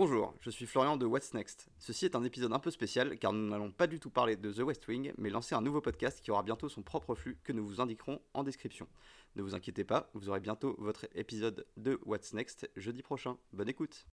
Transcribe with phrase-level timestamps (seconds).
[0.00, 1.70] Bonjour, je suis Florian de What's Next.
[1.80, 4.52] Ceci est un épisode un peu spécial car nous n'allons pas du tout parler de
[4.52, 7.52] The West Wing, mais lancer un nouveau podcast qui aura bientôt son propre flux que
[7.52, 8.86] nous vous indiquerons en description.
[9.34, 13.38] Ne vous inquiétez pas, vous aurez bientôt votre épisode de What's Next jeudi prochain.
[13.52, 14.06] Bonne écoute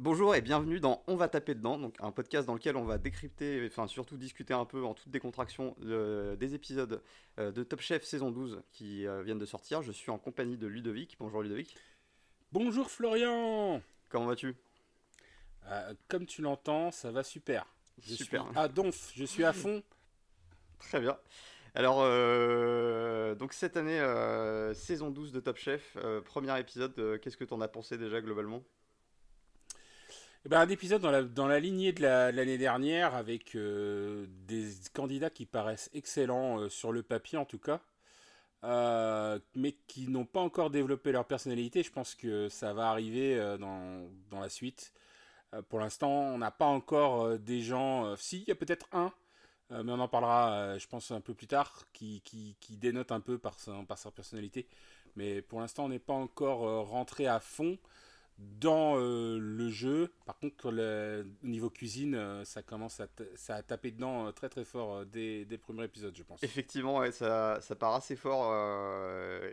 [0.00, 2.98] Bonjour et bienvenue dans On va taper dedans, donc un podcast dans lequel on va
[2.98, 7.02] décrypter, enfin surtout discuter un peu en toute décontraction des épisodes
[7.38, 9.80] euh, de Top Chef saison 12 qui euh, viennent de sortir.
[9.82, 11.16] Je suis en compagnie de Ludovic.
[11.20, 11.76] Bonjour Ludovic.
[12.58, 14.56] Bonjour Florian Comment vas-tu?
[15.66, 17.66] Euh, Comme tu l'entends, ça va super.
[18.00, 18.46] Je super.
[18.48, 19.82] Suis à donf, je suis à fond.
[20.78, 21.18] Très bien.
[21.74, 21.98] Alors,
[23.36, 24.00] donc cette année,
[24.74, 28.62] saison 12 de Top Chef, premier épisode, qu'est-ce que tu en as pensé déjà globalement?
[30.46, 34.68] Eh ben, un épisode dans la, dans la lignée de l'année dernière avec euh, des
[34.94, 37.80] candidats qui paraissent excellents euh, sur le papier en tout cas,
[38.64, 41.82] euh, mais qui n'ont pas encore développé leur personnalité.
[41.82, 44.92] Je pense que ça va arriver dans, dans, la suite.
[45.68, 48.16] pour l'instant, on n'a pas encore des gens.
[48.16, 49.12] si, il y a peut-être un,
[49.70, 53.20] mais on en parlera, je pense, un peu plus tard, qui, qui, qui dénote un
[53.20, 54.68] peu par, sa, par sa personnalité.
[55.16, 57.78] Mais pour l'instant, on n'est pas encore rentré à fond
[58.38, 60.12] dans euh, le jeu.
[60.24, 64.32] Par contre, le, au niveau cuisine, euh, ça commence à, ça a tapé dedans euh,
[64.32, 66.42] très très fort dès, dès, le premier je pense.
[66.42, 68.52] Effectivement, ça, ça, part assez fort.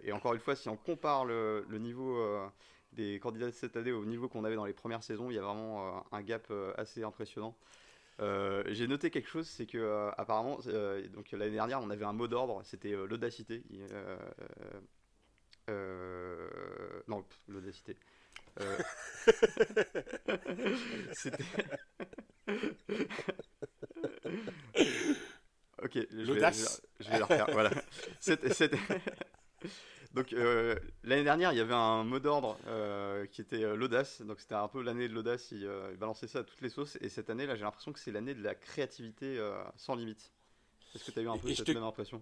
[0.04, 2.18] et encore une fois, si on compare le, le niveau
[2.94, 5.40] des candidats de cette année au niveau qu'on avait dans les premières saisons, il y
[5.40, 7.56] a vraiment un gap assez impressionnant.
[8.20, 10.60] J'ai noté quelque chose, c'est que apparemment,
[11.14, 13.64] donc l'année dernière, on avait un mot d'ordre, c'était l'audacité.
[17.08, 17.98] non, l'audacité.
[18.60, 18.78] Euh...
[21.14, 21.44] C'était.
[25.82, 26.52] ok, je vais,
[27.00, 27.48] je vais, le refaire.
[27.52, 27.72] voilà.
[28.20, 28.70] C'était.
[30.14, 34.22] Donc euh, l'année dernière, il y avait un mot d'ordre euh, qui était euh, l'audace.
[34.22, 35.50] Donc c'était un peu l'année de l'audace.
[35.52, 36.98] Il, il, balançait ça à toutes les sauces.
[37.02, 39.40] Et cette année, là, j'ai l'impression que c'est l'année de la créativité
[39.76, 40.32] sans limite.
[40.94, 42.22] Est-ce que tu as eu un peu cette même impression?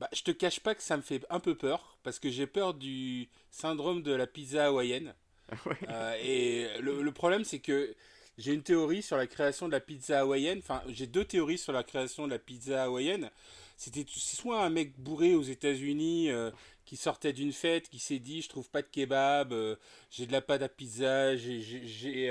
[0.00, 2.46] Bah, je te cache pas que ça me fait un peu peur parce que j'ai
[2.46, 5.14] peur du syndrome de la pizza hawaïenne.
[5.88, 7.94] Euh, et le, problème, c'est que
[8.38, 10.58] j'ai une théorie sur la création de la pizza hawaïenne.
[10.58, 13.30] Enfin, j'ai deux théories sur la création de la pizza hawaïenne.
[13.76, 16.50] C'était soit un mec bourré aux États-Unis euh,
[16.84, 19.76] qui sortait d'une fête, qui s'est dit Je trouve pas de kebab, euh,
[20.10, 22.30] j'ai de la pâte à pizza, j'ai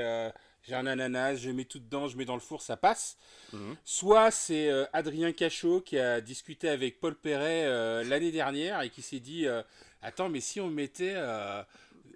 [0.72, 3.18] un ananas, je mets tout dedans, je mets dans le four, ça passe.
[3.52, 3.76] Mhm.
[3.84, 9.20] Soit c'est Adrien Cachot qui a discuté avec Paul Perret l'année dernière et qui s'est
[9.20, 9.46] dit
[10.02, 11.16] Attends, mais si on mettait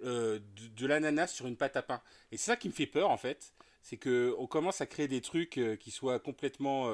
[0.04, 0.38] euh,
[0.76, 2.00] de, l'ananas sur une pâte à pain.
[2.32, 3.52] Et c'est ça qui me fait peur en fait,
[3.82, 6.88] c'est que on commence à créer des trucs euh, qui soient complètement,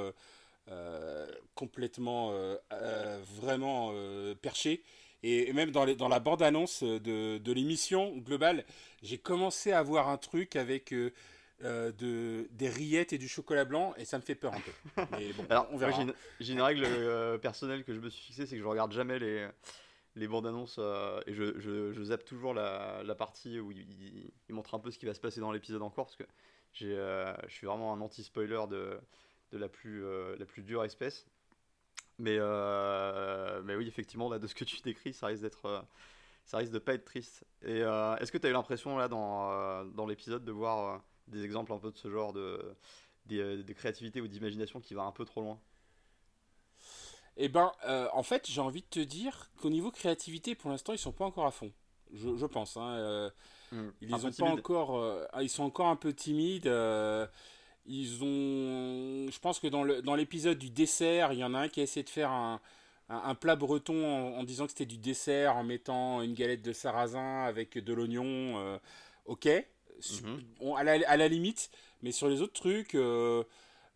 [0.68, 2.32] euh, complètement,
[3.36, 3.92] vraiment
[4.40, 4.82] perchés.
[5.24, 8.64] Et, même dans, les, dans la bande-annonce de, de l'émission globale,
[9.02, 14.04] j'ai commencé à voir un truc avec de, des rillettes et du chocolat blanc, et
[14.04, 15.02] ça me fait peur un peu.
[15.18, 15.92] Mais bon, Alors, on verra.
[15.92, 16.86] J'ai une, une, règle
[17.40, 19.46] personnelle que je me suis fixée, c'est que je regarde jamais les
[20.14, 24.54] les bandes annonces euh, et je, je, zappe toujours la, la partie où il, il,
[24.54, 26.24] montre un peu ce qui va se passer dans l'épisode encore parce que
[26.72, 28.98] j'ai euh, je suis vraiment un anti-spoiler de,
[29.52, 31.26] de la, plus, euh, la plus dure espèce.
[32.18, 32.38] Mais,
[33.64, 35.84] mais oui, effectivement, là, de ce que tu décris, ça risque d'être.
[36.44, 37.44] ça risque de pas être triste.
[37.62, 41.72] Et est-ce que tu as eu l'impression, là, dans, dans l'épisode, de voir des exemples
[41.72, 42.76] un peu de ce genre de,
[43.26, 45.58] de, de créativité ou d'imagination qui va un peu trop loin?
[47.36, 50.92] Eh ben, euh, en fait, j'ai envie de te dire qu'au niveau créativité, pour l'instant,
[50.92, 51.72] ils sont pas encore à fond.
[52.12, 52.76] Je, pense.
[52.76, 53.30] Hein, euh,
[53.72, 53.88] hmm.
[54.02, 54.98] ils ont pas encore.
[54.98, 56.70] Euh, ils sont encore un peu timides.
[57.86, 59.30] ils ont.
[59.30, 62.04] Je pense que dans l'épisode du dessert, il y en a un qui a essayé
[62.04, 62.60] de faire un,
[63.08, 67.44] un, plat breton en, disant que c'était du dessert, en mettant une galette de sarrasin
[67.44, 68.78] avec de l'oignon.
[69.24, 69.48] ok.
[70.22, 70.74] Mhm.
[70.76, 71.70] à, la, à, la, limite.
[72.02, 72.94] Mais sur les autres trucs.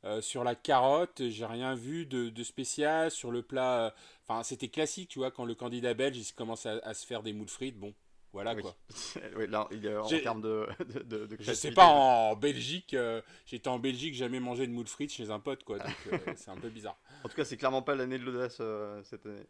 [0.06, 3.11] Euh, sur la carotte, j'ai rien vu de, spécial.
[3.11, 3.91] Sur le plat, euh,
[4.27, 7.33] enfin, c'était classique, tu vois, quand le candidat belge il commence à, se faire des
[7.33, 7.93] moules frites, bon,
[8.33, 8.77] voilà quoi.
[9.37, 10.69] oui, là, il en termes de,
[11.04, 15.13] de, Je sais pas, en Belgique, euh, j'étais en Belgique, jamais mangé de moules frites
[15.13, 15.97] chez un pote, quoi, donc
[16.36, 16.98] c'est un peu bizarre.
[17.25, 18.63] En tout cas, c'est clairement pas l'année de l'audace
[19.04, 19.47] cette année.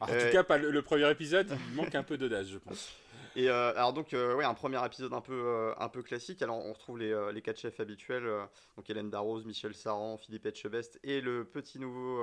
[0.00, 2.92] en tout cas, pas le, premier épisode, il manque un peu d'audace, je pense.
[3.38, 6.42] Et euh, alors donc euh, ouais un premier épisode un peu euh, un peu classique.
[6.42, 8.28] Alors on retrouve les, les quatre chefs habituels
[8.76, 12.20] donc Hélène Darroze, Michel Saran, Philippe Etchebest et le petit nouveau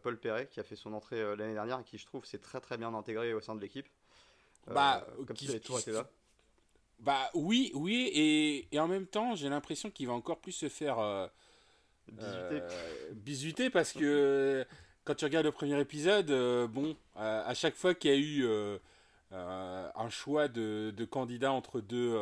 [0.00, 2.60] Paul Perret qui a fait son entrée l'année dernière et qui je trouve s'est très
[2.60, 3.88] très bien intégré au sein de l'équipe.
[4.68, 6.08] Bah comme s'il avait toujours été là.
[7.00, 10.68] Bah oui oui et, et en même temps j'ai l'impression qu'il va encore plus se
[10.68, 11.30] faire
[12.12, 12.62] bisuter.
[13.12, 14.64] bisuter parce que
[15.02, 16.30] quand tu regardes le premier épisode
[16.70, 18.78] bon à chaque fois qu'il y a eu
[19.30, 22.18] un choix de, de, candidat entre deux,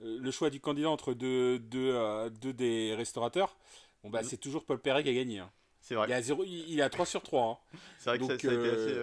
[0.00, 1.94] le choix du candidat entre deux, deux,
[2.40, 3.56] deux des restaurateurs,
[4.02, 4.24] bon bah mm.
[4.24, 5.38] c'est toujours Paul Perret qui a gagné.
[5.40, 5.50] Hein.
[5.80, 6.08] C'est vrai.
[6.08, 7.42] Il a, 0, il a 3 sur 3.
[7.42, 7.78] Hein.
[7.98, 8.96] C'est vrai que ça, a été assez.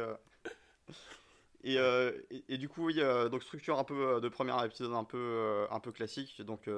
[1.64, 5.80] Et, et, du coup, oui, donc structure un peu de premier épisode un peu, un
[5.80, 6.42] peu classique.
[6.42, 6.70] Donc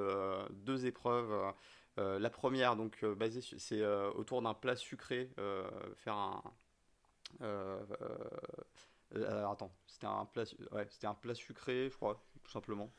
[0.50, 1.54] deux épreuves.
[1.96, 3.84] la première, donc basée, c'est
[4.14, 5.30] autour d'un plat sucré.
[5.96, 6.42] faire un.
[9.14, 12.90] Attends, c'était un plat, ouais, c'était un plat sucré, je crois, tout simplement.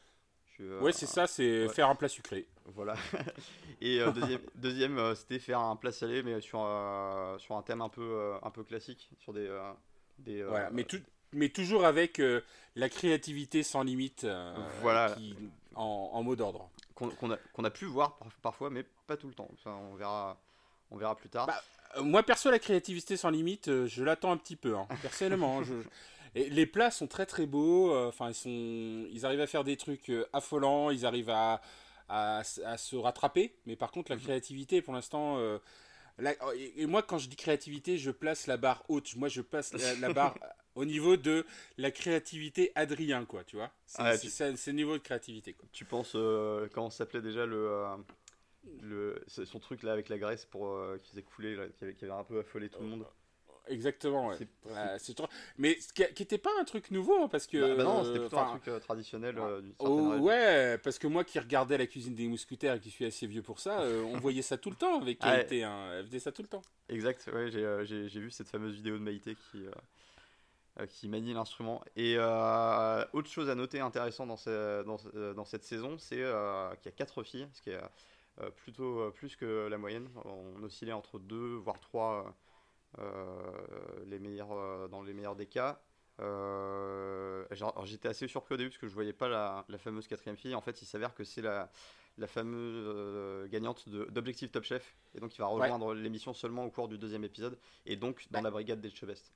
[0.60, 2.48] ouais, c'est ça, c'est faire un plat sucré.
[2.66, 2.96] Voilà.
[3.81, 6.60] Et deuxième, deuxième c'était faire un plat salé, mais sur,
[7.40, 9.50] sur un thème un peu, un peu classique, sur des.
[10.19, 11.02] des voilà, mais tout,
[11.34, 12.42] mais toujours avec euh,
[12.75, 15.16] la créativité sans limite euh, voilà.
[15.75, 16.69] en, mot d'ordre.
[16.96, 19.50] Qu'on a, a, pu voir parfois, mais pas tout le temps.
[19.66, 20.40] on, verra,
[20.92, 21.48] on verra plus tard.
[21.48, 21.62] Bah,
[21.98, 25.64] euh, moi, perso, la créativité sans limite, je l'attends un petit peu, hein, personnellement.
[25.64, 25.74] je,
[26.36, 27.96] les plats sont très très beaux.
[28.08, 31.62] Enfin, ils, sont, ils arrivent à faire des trucs affolants, ils arrivent à,
[32.08, 33.54] à, se rattraper.
[33.66, 34.24] Mais par contre, la mhm.
[34.24, 35.40] créativité, pour l'instant.
[36.20, 39.16] et moi, quand je dis créativité, je place la barre haute.
[39.18, 40.36] Moi, je place la barre
[40.76, 41.46] au niveau de
[41.78, 43.72] la créativité Adrien, quoi, tu vois.
[43.86, 45.68] C'est ah, le niveau de créativité, quoi.
[45.72, 47.96] Tu penses, euh, comment s'appelait déjà le, euh,
[48.81, 49.24] le.
[49.28, 52.13] Son truc là avec la graisse pour, euh, qui faisait couler, qui, avait, qui, avait,
[52.13, 53.06] un peu affolé tout le monde.
[53.68, 54.38] Exactement, ouais.
[55.58, 57.58] Mais qui n'était pas un truc nouveau, parce que.
[57.58, 59.36] Bah, bah non, c'était plutôt un truc traditionnel.
[59.36, 63.06] du oh, ouais, parce que moi qui regardais la cuisine des mousquetaires et qui suis
[63.06, 65.64] assez vieux pour ça, on voyait ça tout le temps avec ah Maïté.
[65.64, 65.92] Hein.
[65.94, 66.64] Elle faisait ça tout le temps.
[66.90, 69.66] Exact, ouais, j'ai vu cette fameuse vidéo de Maïté qui.
[70.80, 71.84] Euh, qui manie l'instrument.
[71.98, 76.24] Et euh, autre chose à noter intéressant dans, dans, euh, dans cette saison, c'est qu'il
[76.24, 77.80] y a 4 filles, ce qui est
[78.56, 80.10] plutôt plus que la moyenne.
[80.25, 82.36] On oscillait entre 2 voire 3
[84.06, 85.81] les meilleurs, dans les meilleurs des cas.
[87.83, 90.56] J'étais assez surpris au début parce que je voyais pas la, la fameuse quatrième fille.
[90.56, 91.72] En fait, il s'avère que c'est la,
[92.18, 94.95] la fameuse gagnante d'Objectif Top Chef.
[95.16, 97.57] Et donc, il va rejoindre l'émission seulement au cours du deuxième épisode.
[97.86, 99.31] Et donc, dans la brigade des Chevestes.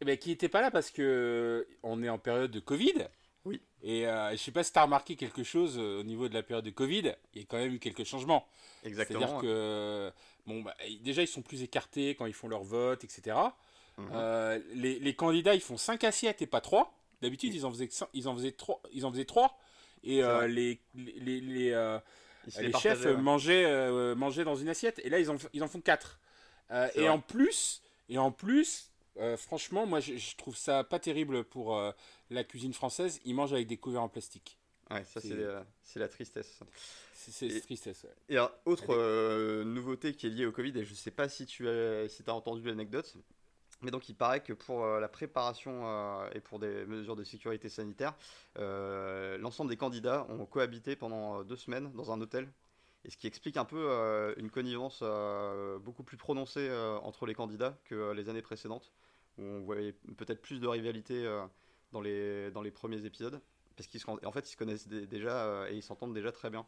[0.00, 3.06] Eh ben, qui n'était pas là parce que on est en période de Covid.
[3.86, 6.34] Et euh, je sais pas si tu as remarqué quelque chose euh, au niveau de
[6.34, 7.14] la période de Covid.
[7.34, 8.46] Il y a quand même eu quelques changements.
[8.82, 9.20] Exactement.
[9.20, 10.10] C'est-à-dire que
[10.46, 13.36] bon, bah, déjà ils sont plus écartés quand ils font leur vote, etc.
[13.98, 14.08] Mhm.
[14.14, 16.96] Euh, les, les, candidats ils font 5 assiettes et pas 3.
[17.20, 19.56] D'habitude ils en faisaient ils en faisaient 3 ils en faisaient 3
[20.02, 21.70] et les les, les,
[22.60, 26.18] les chefs mangeaient, mangeaient dans une assiette et là ils en, ils en font 4.
[26.96, 31.76] et en plus et en plus euh, franchement, moi, je, trouve ça pas terrible pour
[31.76, 31.92] euh,
[32.34, 33.20] la cuisine française.
[33.24, 34.58] Ils mangent avec des couverts en plastique.
[34.90, 36.60] Ouais, ça, c'est la tristesse.
[37.14, 41.10] C'est la tristesse, Et autre euh, nouveauté qui est liée au Covid, et je sais
[41.10, 43.16] pas si tu as, si as entendu l'anecdote,
[43.80, 48.14] mais donc il paraît que pour la préparation et pour des mesures de sécurité sanitaire,
[48.56, 52.50] l'ensemble des candidats ont cohabité pendant deux semaines dans un hôtel
[53.04, 55.02] et ce qui explique un peu une connivence
[55.80, 56.70] beaucoup plus prononcée
[57.02, 58.92] entre les candidats que les années précédentes
[59.38, 61.44] où on voyait peut-être plus de rivalité euh,
[61.94, 63.40] dans, les, dans les premiers épisodes.
[63.76, 66.66] Parce qu'en fait, ils se connaissent déjà euh, et ils s'entendent déjà très bien.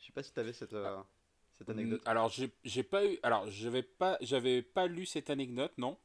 [0.00, 0.98] Je sais pas si tu avais cette, euh,
[1.56, 2.02] cette anecdote.
[2.04, 3.18] Alors, j'ai pas eu.
[3.22, 5.96] Alors, j'avais pas, j'avais pas lu cette anecdote, non.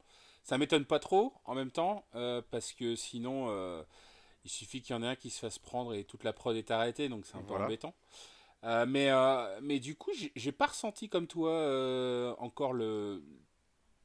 [0.42, 2.04] Ça m'étonne pas trop en même temps,
[2.50, 3.48] parce que sinon,
[4.44, 6.54] il suffit qu'il y en ait un qui se fasse prendre et toute la prod
[6.54, 7.94] est arrêtée, donc c'est un peu embêtant.
[8.62, 9.08] mais,
[9.62, 13.22] mais du coup, j'ai pas ressenti comme toi encore le,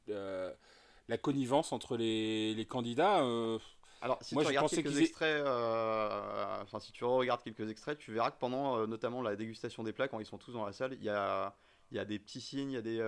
[0.06, 3.22] la connivence entre les, les candidats.
[4.00, 8.12] Euh, alors, si tu regardes quelques extraits, euh, enfin, si tu regardes quelques extraits, tu
[8.12, 10.72] verras que pendant euh, notamment la dégustation des plats, quand ils sont tous dans la
[10.72, 11.54] salle, il y a,
[11.92, 13.00] y a des petits signes, il y a des.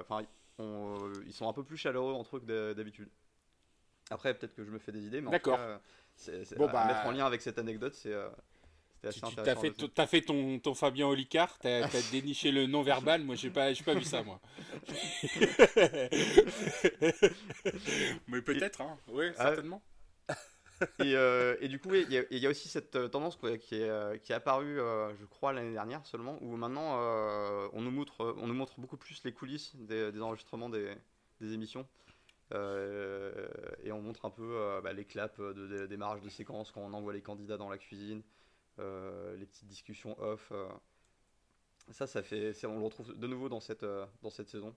[0.00, 0.24] Enfin,
[0.58, 3.08] ils sont un peu plus chaleureux entre eux que d'habitude.
[4.10, 5.80] Après, peut-être que je me fais des idées, mais en tout cas,
[6.56, 8.14] bon, bah, mettre en lien avec cette anecdote, c'est
[9.02, 9.08] tu
[9.40, 13.50] as fait, as fait ton, ton Fabien Olicard, tu as, déniché le non-verbal, moi j'ai
[13.50, 14.40] pas, pas vu ça moi.
[18.28, 18.98] Mais peut-être, hein.
[19.08, 19.82] oui, ah certainement.
[21.00, 24.16] et, euh, et, du coup, il y, a aussi cette euh, tendance qui, est, euh,
[24.18, 26.98] qui est apparue, je crois, l'année dernière seulement, où maintenant
[27.72, 30.94] on, nous montre, on nous montre beaucoup plus les coulisses des, enregistrements des,
[31.40, 31.86] des émissions.
[32.52, 36.92] et on montre un peu bah, les claps de, des marges de séquence quand on
[36.92, 38.22] envoie les candidats dans la cuisine.
[38.78, 40.48] Euh, les petites discussions off.
[40.52, 40.68] Euh.
[41.90, 44.74] ça, ça fait, on le retrouve de nouveau dans cette, euh, dans cette saison.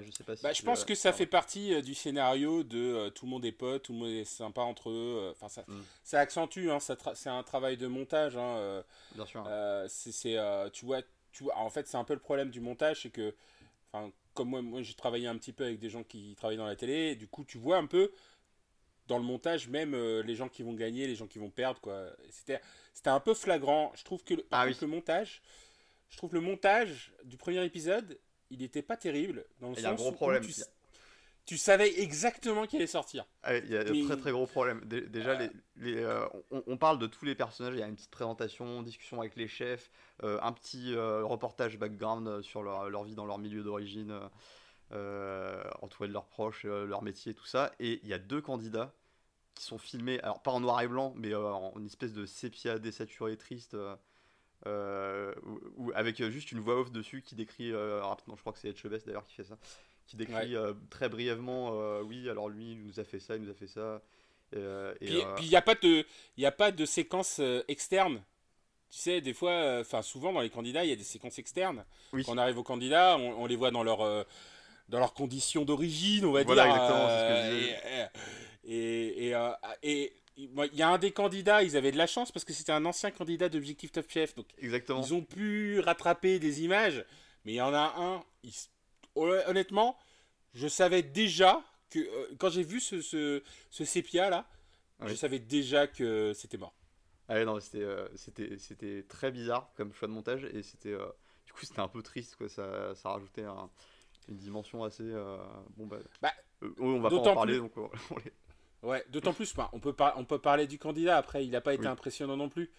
[0.00, 3.30] je sais pas bah, je pense que ça fait partie du scénario de tout le
[3.30, 5.28] monde est pote, tout le monde est sympa entre eux.
[5.30, 5.82] Enfin, ça, mm.
[6.02, 8.36] ça accentue, hein, c'est un travail de montage.
[8.36, 8.82] Hein,
[9.14, 9.46] Bien sûr.
[9.88, 10.36] c'est,
[10.72, 13.34] tu vois, tu vois, en fait, c'est un peu le problème du montage, c'est que,
[13.92, 16.66] enfin, comme moi, moi j'ai travaillé un petit peu avec des gens qui travaillent dans
[16.66, 18.10] la télé, du coup, tu vois un peu
[19.08, 22.06] dans le montage, même les gens qui vont gagner, les gens qui vont perdre, quoi.
[22.30, 22.60] C'était,
[22.92, 23.92] c'était un peu flagrant.
[23.94, 25.42] Je trouve que le, ah le montage,
[26.08, 28.18] je trouve le montage du premier épisode,
[28.50, 30.44] il n'était pas terrible dans le il y a un gros problème.
[31.44, 33.24] Tu, savais exactement qu'il allait sortir.
[33.44, 34.80] Ah il y a un très très gros problème.
[34.84, 36.18] Déjà, les, les,
[36.50, 37.74] on, parle de tous les personnages.
[37.74, 39.90] Il y a une petite présentation, discussion avec les chefs,
[40.22, 44.28] un petit reportage background sur leur, leur, vie dans leur milieu d'origine euh,
[44.92, 47.72] entourés de leurs proches, euh, leur métier, tout ça.
[47.80, 48.92] Et il y a deux candidats
[49.54, 52.26] qui sont filmés, alors pas en noir et blanc, mais euh, en une espèce de
[52.26, 53.76] sépia désaturé triste.
[54.66, 59.06] ou, avec juste une voix off dessus qui décrit rapidement, je crois que c'est Etchebest
[59.06, 59.56] d'ailleurs qui fait ça,
[60.06, 60.54] qui décrit
[60.90, 64.02] très brièvement, oui, alors lui, il nous a fait ça, il nous a fait ça.
[64.52, 66.04] et, puis il n'y a pas de,
[66.44, 68.22] a pas de séquence externe.
[68.90, 71.84] Tu sais, des fois, enfin souvent dans les candidats, il y a des séquences externes.
[72.10, 74.26] Quand on arrive aux candidats, on, on les voit dans leur
[74.88, 76.74] dans leurs conditions d'origine, on va voilà, dire.
[76.74, 78.10] Exactement, c'est ce que je disais.
[78.64, 79.50] Et, et, euh,
[79.82, 82.72] et, il y a un des candidats, ils avaient de la chance parce que c'était
[82.72, 84.34] un ancien candidat d'Objectif Top Chef.
[84.34, 85.02] Donc Exactement.
[85.02, 87.04] ils ont pu rattraper des images,
[87.44, 88.22] mais il y en a un.
[89.14, 89.96] honnêtement,
[90.52, 94.46] je savais déjà que euh, quand j'ai vu ce, ce, ce sépia là,
[95.06, 96.74] je savais déjà que c'était mort.
[97.28, 100.94] Ah non, c'était euh, c'était très bizarre comme choix de montage et c'était
[101.46, 102.50] du coup c'était un peu triste quoi.
[102.50, 103.70] Ça ça rajoutait un
[104.28, 105.04] une dimension assez.
[105.04, 105.38] Euh,
[105.76, 105.98] bon, bah.
[106.20, 107.72] bah euh, on va pas en parler, donc
[108.82, 111.74] Ouais, d'autant plus, bah, on, peut on peut parler du candidat après, il n'a pas
[111.74, 112.70] été impressionnant non plus.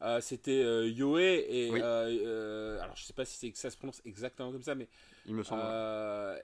[0.00, 4.74] Euh, c'était Yoe et alors je sais pas si ça se prononce exactement comme ça
[4.74, 4.88] mais
[5.26, 5.62] il me semble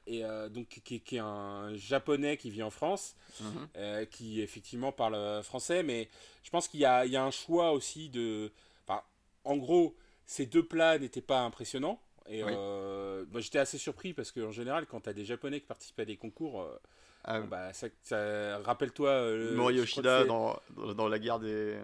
[0.07, 4.07] et donc qui, qui, est un japonais qui vit en France mhm.
[4.07, 6.09] qui effectivement parle français mais
[6.45, 8.53] je pense qu'il y, y, a un choix aussi de
[9.43, 14.50] en gros ces deux plats n'étaient pas impressionnants et euh, j'étais assez surpris parce qu'en
[14.50, 16.76] général, quand tu as des Japonais qui participent à des concours, euh,
[17.25, 17.88] ah bah, ça,
[18.64, 19.11] rappelle-toi.
[19.11, 20.58] Euh, Mori Yoshida dans,
[20.97, 21.76] dans, la guerre des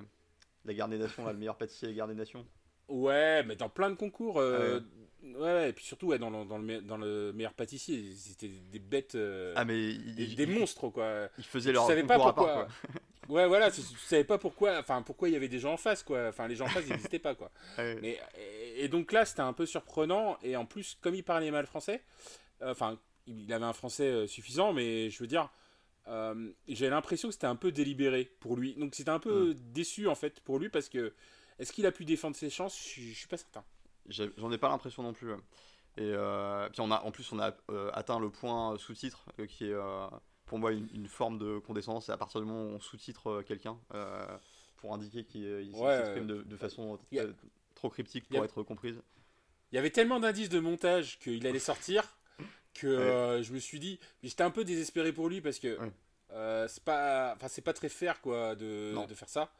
[0.65, 2.47] la guerre des nations, le meilleur pâtissier des guerre des nations.
[2.89, 4.41] Ouais, mais dans plein de concours.
[4.41, 4.81] Ah
[5.23, 5.71] ouais.
[5.71, 9.17] et puis surtout ouais, dans, le, dans, le, dans le meilleur pâtissier, c'était des bêtes.
[9.57, 11.29] ah, mais des, monstres, quoi.
[11.39, 12.53] Ils faisaient leur concours pas pourquoi.
[12.53, 12.69] À part, quoi.
[13.29, 16.03] Ouais, voilà, tu, savais pas pourquoi, enfin, pourquoi il y avait des gens en face,
[16.03, 16.29] quoi.
[16.29, 17.51] Enfin, les gens en face, ils n'existaient pas, quoi.
[17.79, 18.21] Mais,
[18.77, 22.03] et, donc là, c'était un peu surprenant, et en plus, comme il parlait mal français,
[22.63, 25.51] euh, enfin, il avait un français euh, suffisant, mais je veux dire,
[26.09, 28.75] euh, j'ai l'impression que c'était un peu délibéré pour lui.
[28.75, 29.73] Donc c'était un peu hmm.
[29.73, 31.15] déçu, en fait, pour lui, parce que,
[31.59, 32.79] est-ce qu'il a pu défendre ses chances?
[32.79, 33.65] Je, je suis pas certain.
[34.09, 35.33] J'en ai pas l'impression non plus.
[35.97, 36.13] Et
[36.73, 37.57] puis on a, en plus, on a
[37.93, 39.75] atteint le point sous-titre qui est
[40.55, 42.07] pour moi une, forme de condescendance.
[42.07, 44.25] C'est à partir du moment où on sous-titre euh, quelqu'un euh,
[44.77, 46.97] pour indiquer qu'il s'exprime de, façon
[47.75, 49.03] trop cryptique pour être comprise.
[49.73, 52.17] Il y avait tellement d'indices de montage qu'il allait sortir
[52.75, 55.77] que euh, je me suis dit, j'étais un peu désespéré pour lui parce que
[56.69, 59.51] c'est pas, enfin c'est pas très fair quoi de, de faire ça.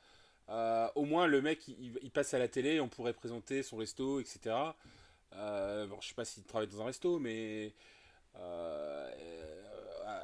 [0.95, 4.55] au moins le mec il, passe à la télé, on pourrait présenter son resto, etc.
[5.33, 7.75] bon, je sais pas s'il travaille dans un resto, mais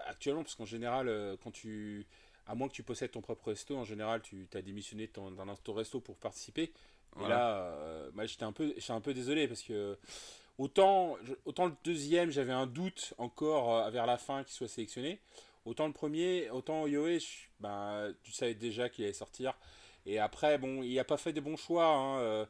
[0.06, 2.06] actuellement, parce qu'en général, euh, quand tu.
[2.46, 5.72] À moins que tu possèdes ton propre resto, en général, tu as démissionné d'un ton
[5.72, 6.72] resto pour participer.
[7.20, 9.96] Et là, euh, j'étais un, peu, un peu désolé parce que
[10.58, 15.20] autant, autant le deuxième, j'avais un doute encore euh, vers la fin qu'il soit sélectionné.
[15.64, 17.18] Autant le premier, autant Yoé,
[17.60, 19.56] ben, tu savais déjà qu'il allait sortir.
[20.04, 21.86] Et après, bon, il n'a pas fait des bons choix.
[21.86, 22.46] Hein,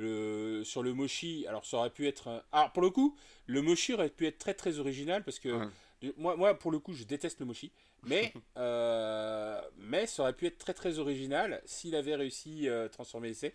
[0.00, 2.44] le, sur le Moshi, alors ça aurait pu être.
[2.52, 3.16] Alors pour le coup,
[3.46, 5.68] le Moshi aurait pu être très très original parce que
[6.16, 7.72] moi, moi, pour le coup, je déteste le mochi.
[8.04, 12.88] Mais, euh, mais ça aurait pu être très très original s'il avait réussi à euh,
[12.88, 13.54] transformer l'essai.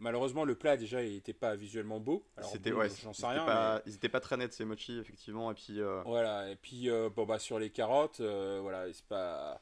[0.00, 2.26] Malheureusement, le plat déjà, il n'était pas visuellement beau.
[2.42, 3.44] C'était ouais, j'en sais rien.
[3.44, 5.52] Pas, Ils n'étaient pas très nets ces mochi, effectivement.
[5.52, 5.80] Et puis.
[5.80, 6.50] Euh, voilà.
[6.50, 9.60] Et puis, bon bah sur les carottes, voilà, c'est pas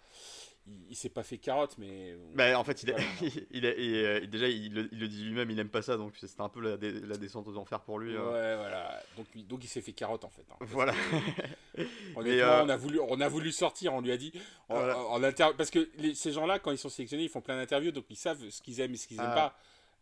[0.88, 2.14] il, s'est pas fait carotte, mais.
[2.34, 2.94] Bah, en fait, il,
[3.50, 6.60] il, euh, déjà, il, le dit lui-même, il aime pas ça, donc c'était un peu
[6.60, 8.16] la, la, descente aux enfers pour lui.
[8.16, 8.22] Hein.
[8.22, 9.02] Ouais, voilà.
[9.16, 10.46] Donc, donc il s'est fait carotte en fait.
[10.50, 10.94] Hein, voilà.
[12.18, 14.30] Euh, on, a voulu, on a voulu sortir, on lui a dit.
[14.68, 15.18] En,
[15.56, 18.50] Parce que ces gens-là, quand ils sont sélectionnés, ils font plein d'interviews, donc ils savent
[18.50, 19.34] ce qu'ils aiment et ce qu'ils aiment ah.
[19.34, 19.58] pas.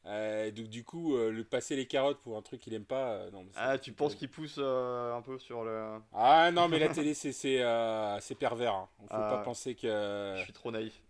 [0.07, 3.13] Euh, donc du coup, euh, le passer les carottes pour un truc qu'il aime pas,
[3.13, 3.45] euh, non.
[3.55, 6.01] Ah, tu penses qu'il pousse un peu sur le.
[6.15, 8.75] Ah non, mais la télé c'est c'est pervers.
[8.75, 8.89] Hein.
[9.03, 9.43] Faut pas ah.
[9.45, 10.35] penser que.
[10.39, 11.03] Je suis trop naïf.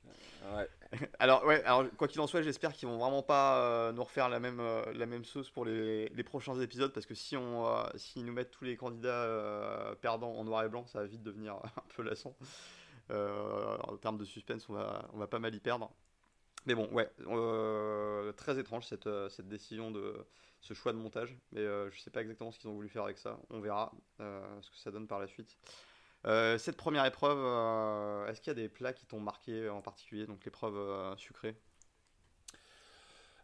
[0.54, 0.68] Ouais.
[1.20, 4.40] alors ouais, alors quoi qu'il en soit, j'espère qu'ils vont vraiment pas nous refaire la
[4.40, 4.61] même
[4.92, 8.50] la même sauce pour les, les prochains épisodes parce que si on s'ils nous mettent
[8.50, 12.35] tous les candidats perdants en noir et blanc, ça va vite devenir un peu lassant.
[13.11, 15.92] en termes de suspense, on va on va pas mal y perdre.
[16.66, 20.14] Mais bon, ouais, euh, très étrange cette, euh, cette, décision de
[20.60, 21.36] ce choix de montage.
[21.52, 23.38] Mais euh, je sais pas exactement ce qu'ils ont voulu faire avec ça.
[23.50, 25.56] On verra ce que ça donne par la suite.
[26.24, 27.38] cette première épreuve,
[28.28, 31.56] est-ce qu'il y a des plats qui t'ont marqué en particulier, donc l'épreuve sucrée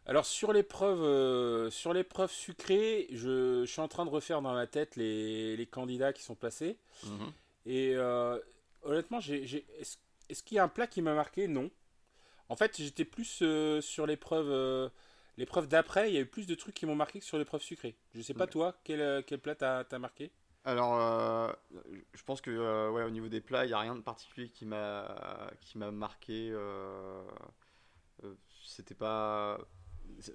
[0.07, 4.65] alors sur l'épreuve euh, sur l'épreuve sucrée, je, suis en train de refaire dans la
[4.65, 6.77] tête les, candidats qui sont passés.
[7.03, 7.33] Mhm.
[7.65, 8.39] Et euh,
[8.83, 11.49] honnêtement, est-ce, qu'il y a un plat qui m'a marqué?
[11.49, 11.69] Non.
[12.49, 14.91] En fait, j'étais plus euh, sur l'épreuve
[15.37, 16.09] l'épreuve d'après.
[16.09, 17.95] Il y a eu plus de trucs qui m'ont marqué que sur l'épreuve sucrée.
[18.13, 20.31] Je sais pas toi, quel, quel plat t'as, marqué?
[20.65, 21.55] Alors,
[22.13, 24.65] je pense que ouais, au niveau des plats, il n'y a rien de particulier qui
[24.65, 26.53] m'a qui m'a marqué.
[28.63, 29.59] c'était pas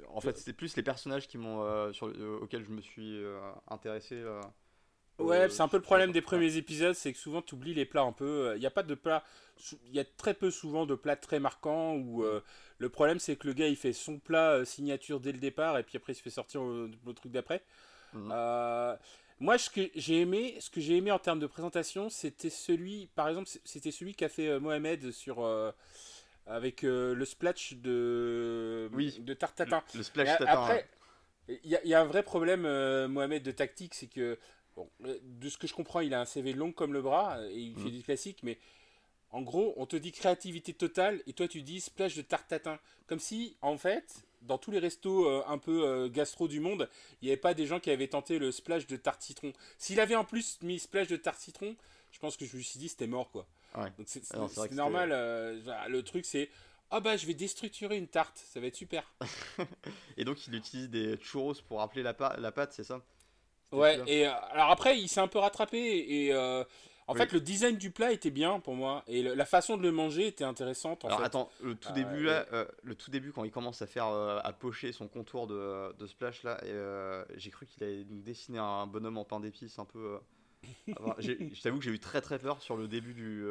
[0.08, 3.22] en fait, c'était plus les personnages qui m'ont, euh, sur, euh, auxquels je me suis
[3.22, 4.22] euh, intéressé.
[5.18, 7.84] Ouais, c'est un peu le problème des premiers épisodes, c'est que souvent tu oublies les
[7.84, 8.52] plats un peu.
[8.56, 9.24] Il n'y a pas de plats,
[9.86, 12.24] il y a très peu souvent de plats très marquants où
[12.78, 15.82] le problème c'est que le gars il fait son plat signature dès le départ et
[15.82, 17.62] puis après il se fait sortir le, truc d'après.
[18.14, 18.28] Mhm.
[19.40, 23.08] moi, ce que j'ai aimé, ce que j'ai aimé en termes de présentation, c'était celui,
[23.14, 25.44] par exemple, c'était celui qu'a fait Mohamed sur
[26.46, 29.82] avec euh, le splash de, oui, de Tartatin.
[29.94, 30.52] Le, splash Tartatin.
[30.52, 30.88] Après,
[31.48, 34.38] il y, a un vrai problème, euh, Mohamed, de tactique, c'est que,
[34.76, 37.38] bon, euh, de ce que je comprends, il a un CV long comme le bras,
[37.48, 37.90] et il fait mm.
[37.90, 38.58] des classiques, mais
[39.30, 42.78] en gros, on te dit créativité totale, et toi tu dis splash de Tartatin.
[43.06, 46.88] Comme si, en fait, dans tous les restos un peu gastro du monde,
[47.20, 49.52] il n'y avait pas des gens qui avaient tenté le splash de tarte citron.
[49.78, 51.76] S'il avait en plus mis splash de tarte citron,
[52.12, 53.46] je pense que je me suis dit c'était mort quoi.
[53.96, 55.10] Donc c'est ah normal.
[55.12, 56.50] Euh, le truc c'est
[56.90, 59.10] ah bah je vais déstructurer une tarte, ça va être super.
[60.18, 63.02] et donc il utilise des churros pour rappeler la, la pâte, c'est ça?
[63.72, 64.00] Ouais.
[64.06, 66.64] Et euh, alors après il s'est un peu rattrapé et euh,
[67.06, 69.92] en fait le design du plat était bien pour moi et la façon de le
[69.92, 71.04] manger était intéressante.
[71.04, 72.46] alors attends, le tout début là,
[72.82, 76.42] le tout début quand il commence à faire à pocher son contour de, de splash
[76.42, 76.60] là,
[77.36, 80.18] j'ai cru qu'il allait nous dessiner un bonhomme en pain d'épices un peu
[81.18, 83.46] je t'avoue que j'ai eu très très peur sur le début du.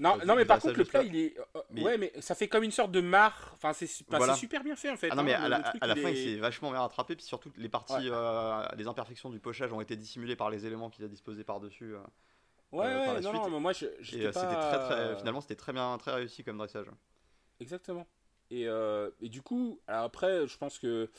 [0.00, 1.34] Euh, non, euh, non mais par contre, le plat, il est.
[1.56, 3.52] Euh, ouais, mais ça fait comme une sorte de mare.
[3.54, 5.08] Enfin, c'est super bien fait en fait.
[5.10, 7.16] Ah non, mais hein, à, la, à la fin, il s'est vachement bien rattrapé.
[7.16, 8.10] Puis surtout, les parties,
[8.76, 11.94] les imperfections du pochage ont été dissimulées par les éléments qu'il a disposés par-dessus.
[12.72, 13.86] ouais, ouais, non, non, mais moi, je,
[14.30, 14.40] pas...
[14.40, 16.86] très, très, finalement, c'était très bien, très réussi comme dressage.
[17.60, 18.06] Exactement.
[18.50, 18.66] Et,
[19.20, 21.10] et du coup, après, je pense que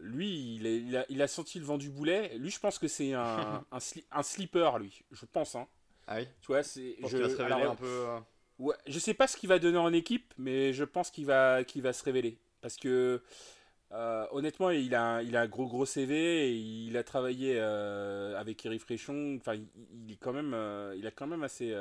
[0.00, 2.36] lui, il, a, il, a, senti le vent du boulet.
[2.38, 3.78] Lui, je pense que c'est un, un,
[4.10, 5.02] un, slipper, lui.
[5.12, 5.54] Je pense.
[5.54, 5.68] Hein.
[6.06, 6.96] Ah oui Tu vois, c'est.
[7.04, 7.86] Je, va se révéler un peu.
[7.86, 8.18] Euh.
[8.58, 11.64] Ouais, je sais pas ce qu'il va donner en équipe, mais je pense qu'il va,
[11.64, 12.38] qu'il va se révéler.
[12.60, 13.22] Parce que,
[13.92, 16.50] euh, honnêtement, il a, il a un gros, gros CV.
[16.50, 19.36] Et il a travaillé euh, avec Eric Fréchon.
[19.38, 20.56] Enfin, il, est quand même,
[20.96, 21.74] il a quand même assez.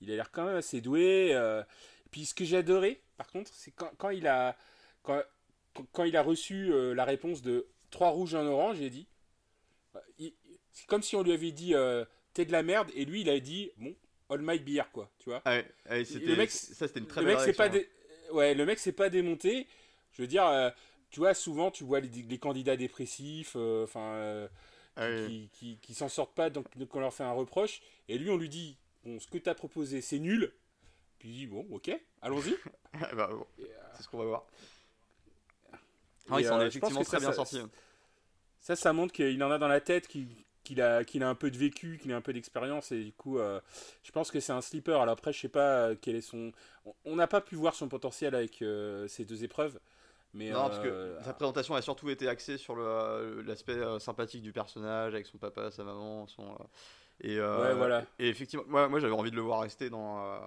[0.00, 1.34] il a l'air quand même assez doué.
[2.10, 4.56] Puis, ce que j'ai adoré, par contre, c'est quand, quand il a.
[5.02, 5.22] Quand,
[5.92, 8.90] quand il a reçu euh, la réponse de trois rouges et un orange, il a
[8.90, 9.06] dit.
[10.72, 12.04] C'est comme si on lui avait dit euh,
[12.36, 13.94] t'es de la merde, et lui il a dit bon,
[14.28, 15.42] all my beer, quoi, tu vois.
[15.44, 17.80] Ah le mec, ça c'était une très le mec, pas hein.
[18.32, 19.66] Ouais, le mec s'est pas démonté.
[20.12, 20.70] Je veux dire, euh,
[21.10, 24.48] tu vois, souvent tu vois les, candidats dépressifs, enfin.
[24.98, 27.82] Ah qui, qui, s'en sortent pas, donc, on leur fait un reproche.
[28.08, 30.52] Et lui, on lui dit Bon, ce que tu as proposé, c'est nul.
[31.18, 31.90] Puis il dit Bon, ok,
[32.22, 32.56] allons-y.
[33.14, 33.28] bah,
[33.94, 34.46] c'est ce qu'on va voir.
[36.30, 37.60] Ah, il s'en est euh, effectivement très bien sorti.
[38.58, 41.50] Ça, ça montre qu'il en a dans la tête, qu'il a, qu'il a un peu
[41.50, 43.60] de vécu, qu'il a un peu d'expérience, et du coup, euh,
[44.02, 44.92] je pense que c'est un slipper.
[44.92, 46.52] Alors après, je sais pas euh, quel est son.
[47.04, 48.64] On n'a pas pu voir son potentiel avec
[49.08, 49.78] ces deux épreuves.
[50.34, 55.14] Mais non, parce que sa présentation a surtout été axée sur l'aspect sympathique du personnage,
[55.14, 56.56] avec son papa, sa maman, son.
[57.22, 58.04] Et, ouais, voilà.
[58.18, 60.38] et effectivement, moi, moi j'avais envie de le voir rester dans,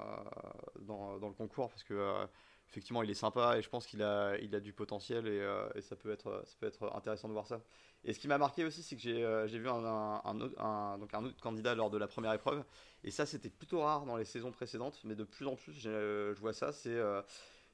[0.81, 2.27] dans, dans, le concours parce que
[2.69, 5.67] effectivement, il est sympa et je pense qu'il a, il a du potentiel et, euh,
[5.81, 7.61] ça, peut être, ça peut être intéressant de voir ça.
[8.03, 11.25] Et ce qui m'a marqué aussi, c'est que j'ai, euh, vu un, autre, donc un
[11.25, 12.63] autre candidat lors de la première épreuve.
[13.03, 16.39] Et ça, c'était plutôt rare dans les saisons précédentes, mais de plus en plus, je
[16.39, 16.71] vois ça.
[16.71, 17.21] C'est euh,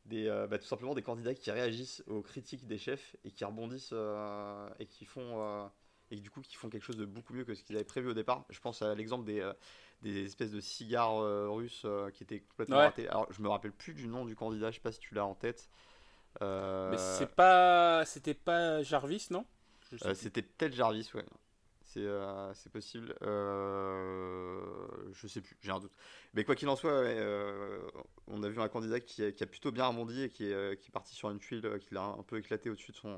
[0.06, 3.94] des, bah, tout simplement des candidats qui réagissent aux critiques des chefs et qui rebondissent
[4.80, 5.70] et qui font
[6.12, 8.10] et du coup qui font quelque chose de beaucoup mieux que ce qu'ils avaient prévu
[8.10, 8.46] au départ.
[8.50, 9.52] Je pense à l'exemple des,
[10.12, 13.08] des espèces de cigares euh, russes euh, qui étaient complètement ratés.
[13.08, 15.26] Alors, je me rappelle plus du nom du candidat, je sais pas si tu l'as
[15.26, 15.70] en tête.
[16.41, 19.46] Euh, Mais c'est pas, c'était pas Jarvis, non?
[20.13, 21.26] C'était peut-être Jarvis, ouais.
[21.84, 23.15] C'est, possible.
[23.22, 25.94] je sais plus, j'ai un doute.
[26.34, 27.06] Mais quoi qu'il en soit,
[28.28, 30.82] on a vu un candidat qui a, qui a plutôt bien rebondi et qui est,
[30.82, 33.15] qui est parti sur une tuile qui l'a un peu éclaté au-dessus de son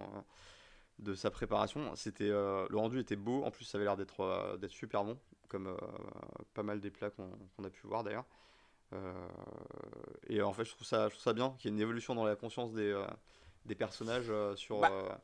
[0.99, 1.95] de sa préparation.
[1.95, 5.67] C'était le rendu était beau, en plus ça avait l'air d'être d'être super bon comme
[5.67, 5.77] euh,
[6.53, 8.25] pas mal des plats qu'on a pu voir d'ailleurs.
[8.93, 9.13] Euh,
[10.29, 12.15] et en fait, je trouve ça, je trouve ça bien qu'il y ait une évolution
[12.15, 13.05] dans la conscience des, euh,
[13.65, 14.79] des personnages sur.
[14.79, 15.21] Bah,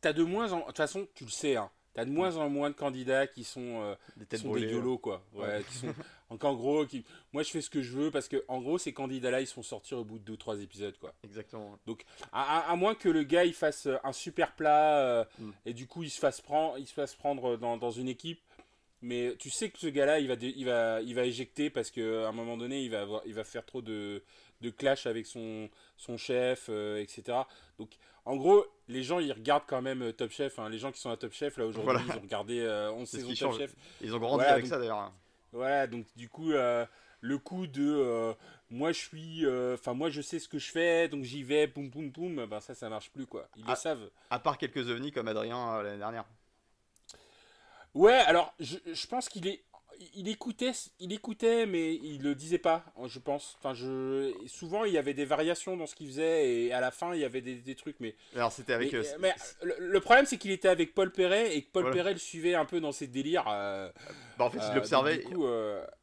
[0.00, 0.60] t'as de moins en.
[0.60, 3.44] De toute façon, tu le sais, hein, as de moins en moins de candidats qui
[3.44, 5.22] sont des, sont des yolos, quoi.
[5.34, 5.94] Ouais, qui sont,
[6.30, 8.94] en gros, qui, moi je fais ce que je veux parce que en gros ces
[8.94, 11.14] candidats-là ils sont sortis au bout de 2-3 épisodes, quoi.
[11.22, 11.78] Exactement.
[11.86, 15.50] Donc à, moins que le gars il fasse un super plat mm.
[15.66, 18.40] et du coup il se fasse prendre, il se fasse prendre dans, dans une équipe
[19.06, 22.28] mais tu sais que ce gars-là, il va, il, va, il va éjecter parce qu'à
[22.28, 24.22] un moment donné, il va, avoir, il va faire trop de,
[24.62, 27.38] de clash avec son, son chef, euh, etc.
[27.78, 27.90] Donc,
[28.24, 30.58] en gros, les gens, ils regardent quand même euh, Top Chef.
[30.58, 30.68] Hein.
[30.68, 33.34] Les gens qui sont à Top Chef, là, aujourd'hui, ils ont regardé euh, 11 saisons
[33.34, 33.74] Top Chef.
[34.00, 35.12] Ils ont grandi avec ça, d'ailleurs.
[35.52, 36.84] Voilà, donc du coup, euh,
[37.20, 38.34] le coup de
[38.68, 39.46] moi, je suis.
[39.72, 42.60] Enfin, moi, je sais ce que je fais, donc j'y vais, boum, boum, boum, ben
[42.60, 43.48] ça, ça marche plus, quoi.
[43.56, 44.10] Ils le ah, savent.
[44.28, 46.24] À part quelques ovnis comme Adrien l'année dernière.
[47.96, 49.64] Ouais, alors je, je pense qu'il est
[50.14, 53.56] il écoutait, il écoutait, mais il le disait pas, je pense.
[53.58, 56.90] Enfin, je, souvent il y avait des variations dans ce qu'il faisait et à la
[56.90, 58.14] fin il y avait des, des trucs, mais.
[58.34, 58.92] Alors c'était avec.
[58.92, 62.12] Mais, euh, euh, le, problème c'est qu'il était avec Paul Perret et que Paul Perret
[62.12, 63.46] le suivait un peu dans ses délires.
[63.48, 63.90] Euh,
[64.38, 65.24] bah, en fait, il l'observait.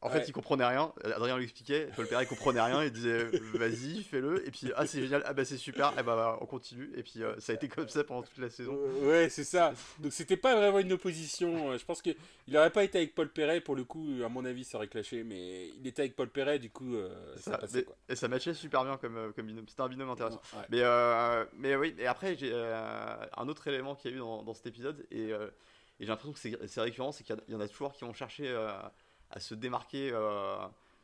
[0.01, 0.91] en fait, il comprenait rien.
[1.03, 1.89] Adrien lui expliquait.
[1.95, 2.83] Paul Perret comprenait rien.
[2.83, 4.47] Il disait vas-y, fais-le.
[4.47, 5.93] Et puis ah c'est génial, ah bah c'est super.
[5.99, 6.91] Et bah, on continue.
[6.95, 8.77] Et puis ça a été comme ça pendant toute la saison.
[9.03, 9.73] ouais, c'est ça.
[9.99, 11.77] Donc c'était pas vraiment une opposition.
[11.77, 12.15] Je pense qu'il
[12.47, 14.07] n'aurait pas été avec Paul Perret pour le coup.
[14.23, 15.23] À mon avis, ça aurait clashé.
[15.23, 16.95] Mais il était avec Paul Perret, du coup,
[17.37, 17.83] ça, passait.
[17.83, 17.95] quoi.
[18.09, 19.65] Et ça matchait super bien comme, comme binôme.
[19.67, 20.41] C'était un binôme intéressant.
[20.69, 20.81] Mais
[21.53, 21.95] mais oui.
[21.99, 25.31] Et après j'ai un autre élément qu'il y a eu dans, dans cet épisode et
[26.03, 28.49] et j'ai l'impression que c'est récurrent, c'est qu'il y, en a toujours qui vont chercher
[28.49, 28.73] euh,
[29.29, 30.57] à se démarquer, euh,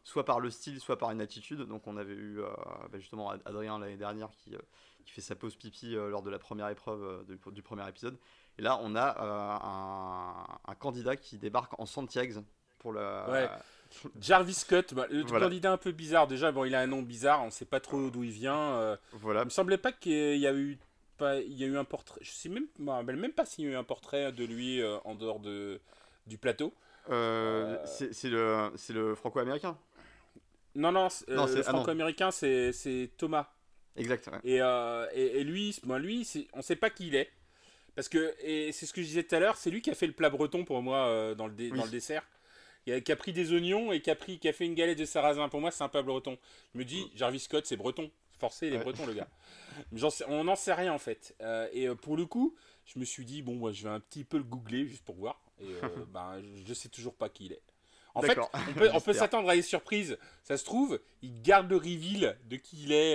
[0.04, 1.62] soit par le style, soit par une attitude.
[1.62, 2.50] Donc on avait eu euh,
[2.92, 4.52] bah, justement Adrien l'année dernière qui,
[5.06, 8.18] qui, fait sa pause pipi lors de la première épreuve du, premier épisode.
[8.58, 12.44] Et là, on a un, candidat qui débarque en Santiago
[12.78, 12.92] pour.
[12.92, 13.50] Ouais.
[14.20, 16.28] Jarvis Scott, bah, le candidat un peu bizarre.
[16.28, 18.98] Déjà, bon, il a un nom bizarre, on ne sait pas trop d'où il vient.
[19.14, 19.44] voilà.
[19.44, 20.78] Il me semblait pas qu'il y a eu
[21.22, 23.76] il y a eu un portrait, je sais même, même pas s'il y a eu
[23.76, 25.80] un portrait de lui euh, en dehors de,
[26.28, 26.74] du plateau.
[27.10, 29.78] Euh, euh, c'est le, le franco-américain
[30.76, 33.50] Non, non, le ah franco-américain, c'est Thomas.
[33.96, 34.30] Exact.
[34.44, 37.30] Et, et, lui, moi, lui on sait pas qui il est.
[37.96, 39.96] Parce que, et c'est ce que je disais tout à l'heure, c'est lui qui a
[39.96, 42.24] fait le plat breton pour moi dans, le dans le dessert.
[42.86, 44.74] Qui a, qui a, pris des oignons et qui a, pris, qui a fait une
[44.74, 45.50] galette de sarrasin.
[45.50, 46.38] Pour moi, c'est un plat breton.
[46.74, 48.10] Je me dis, Jarvis Scott, c'est breton.
[48.40, 49.28] Forcé, il est breton, le gars.
[50.28, 51.36] on n'en sait rien en fait.
[51.42, 54.00] Euh, et euh, pour le coup, je me suis dit, bon, moi, je vais un
[54.00, 55.42] petit peu le googler juste pour voir.
[55.60, 57.62] Et euh, ben, je sais toujours pas qui il est.
[58.16, 58.38] En fait,
[58.94, 60.18] on peut, s'attendre à des surprises.
[60.44, 63.14] Ça se trouve, il garde le reveal de qui il est.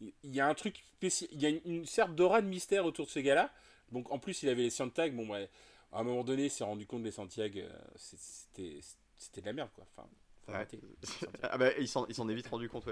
[0.00, 1.30] il y a un truc spécial.
[1.32, 3.50] Il y a une, sorte d'aura de mystère autour de ce gars-là.
[3.92, 5.16] Donc en plus, il avait les Santiago.
[5.16, 5.48] Bon, ouais,
[5.92, 7.60] à un moment donné, il s'est rendu compte les Santiago,
[7.96, 9.86] c'était de la merde, quoi.
[9.96, 10.08] Enfin,
[11.42, 12.84] ah bah, il s'en est vite rendu compte,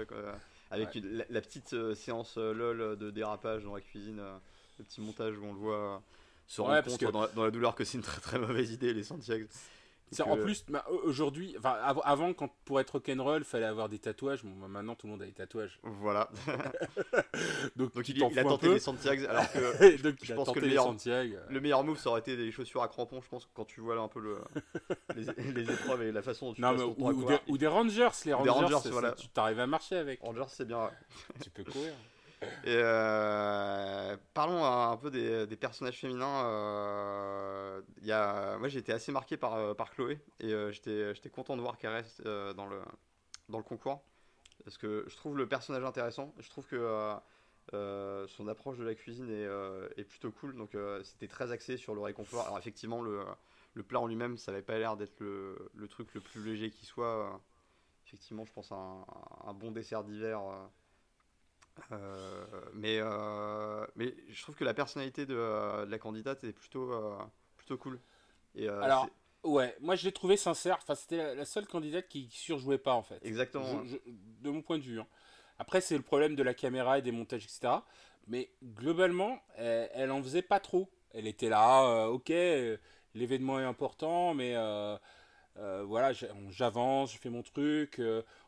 [0.69, 0.95] avec
[1.29, 4.37] la, petite euh, séance euh, lol de dérapage dans la cuisine, euh,
[4.79, 6.01] le petit montage où on le voit
[6.47, 9.03] se rendre compte dans, dans, la douleur que c'est une très très mauvaise idée les
[9.03, 9.47] Santiago.
[10.19, 14.43] En plus, bah, aujourd'hui, avant, quand pour être rock'n'roll, fallait avoir des tatouages.
[14.43, 15.79] Bon, bah, maintenant, tout le monde a des tatouages.
[15.83, 16.29] Voilà.
[17.75, 19.25] donc, il, a tenté les Santiago.
[19.29, 19.59] Alors que
[20.23, 20.95] je pense que le meilleur,
[21.49, 23.21] le meilleur move, ça aurait été des chaussures à crampons.
[23.21, 24.37] Je pense quand tu vois là un peu le,
[25.15, 28.09] les, épreuves et la façon dont tu non, mais, ou, des, ou, des, Rangers.
[28.25, 29.13] Les Rangers, voilà.
[29.13, 30.19] tu t'arrives à marcher avec.
[30.21, 30.89] Rangers, c'est bien.
[31.41, 31.93] tu peux courir.
[32.65, 36.45] Euh, parlons un peu des, personnages féminins.
[36.45, 41.29] Euh, y a, moi, j'ai été assez marqué par, euh, par Chloé et euh, j'étais
[41.29, 42.81] content de voir qu'elle reste dans, le,
[43.49, 44.03] dans le concours.
[44.63, 46.33] Parce que je trouve le personnage intéressant.
[46.39, 47.15] Je trouve que
[47.71, 50.55] son approche de la cuisine est, est plutôt cool.
[50.55, 52.45] Donc, c'était très axé sur le réconfort.
[52.45, 53.23] Alors, effectivement, le,
[53.73, 56.69] le plat en lui-même, ça n'avait pas l'air d'être le, le, truc le plus léger
[56.69, 57.41] qui soit.
[58.07, 60.65] effectivement, je pense à un, bon dessert d'hiver euh,
[62.73, 66.91] mais, euh, mais je trouve que la personnalité de, euh, la candidate est plutôt,
[67.57, 67.99] plutôt cool.
[68.55, 69.09] Et, Alors,
[69.43, 70.77] ouais, moi je l'ai trouvé sincère.
[70.81, 73.19] Enfin, c'était la, seule candidate qui surjouait pas en fait.
[73.23, 73.83] Exactement.
[74.05, 74.99] de mon point de vue.
[74.99, 75.07] Hein.
[75.59, 77.73] Après, c'est le problème de la caméra et des montages, etc.
[78.27, 80.89] Mais globalement, elle, en faisait pas trop.
[81.13, 82.29] Elle était là, ok,
[83.13, 84.55] l'événement est important, mais
[85.55, 86.11] voilà,
[86.49, 87.99] j'avance, je fais mon truc.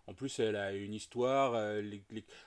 [0.08, 1.54] En plus, elle a une histoire.
[1.56, 1.82] Euh,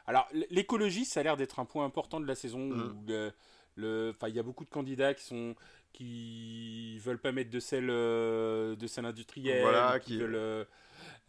[0.07, 2.59] Alors, l'écologie, ça a l'air d'être un point important de la saison.
[2.59, 3.33] Mm.
[3.77, 5.55] le, il y a beaucoup de candidats qui sont
[5.92, 10.66] qui veulent pas mettre de sel euh, de sel industriel, voilà, qui, veulent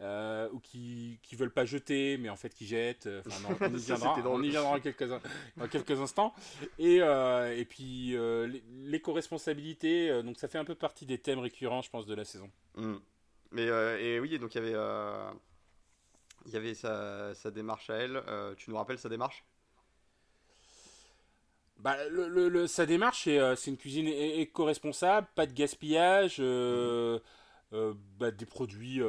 [0.02, 3.08] euh, ou qui qui veulent pas jeter, mais en fait qui jettent.
[3.60, 5.08] on, y viendra, on y viendra quelques,
[5.56, 6.34] dans quelques instants.
[6.78, 8.14] Et, et puis
[8.84, 12.50] l'éco-responsabilité, donc ça fait un peu partie des thèmes récurrents, je pense, de la saison.
[12.76, 12.96] Mm.
[13.52, 14.76] Mais et oui, donc il y avait
[16.48, 18.22] il y avait sa, démarche à elle.
[18.26, 19.44] Euh, tu nous rappelles sa démarche?
[21.78, 26.38] Bah, le, sa démarche, c'est une cuisine éco-responsable, pas de gaspillage,
[27.70, 29.00] bah, des produits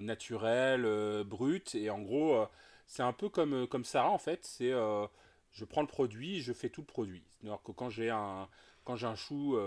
[0.00, 2.46] naturels, bruts, et en gros,
[2.86, 6.68] c'est un peu comme, comme Sarah en fait, c'est je prends le produit, je fais
[6.68, 7.24] tout le produit.
[7.42, 8.48] Alors que quand j'ai un,
[8.84, 9.58] quand j'ai un chou,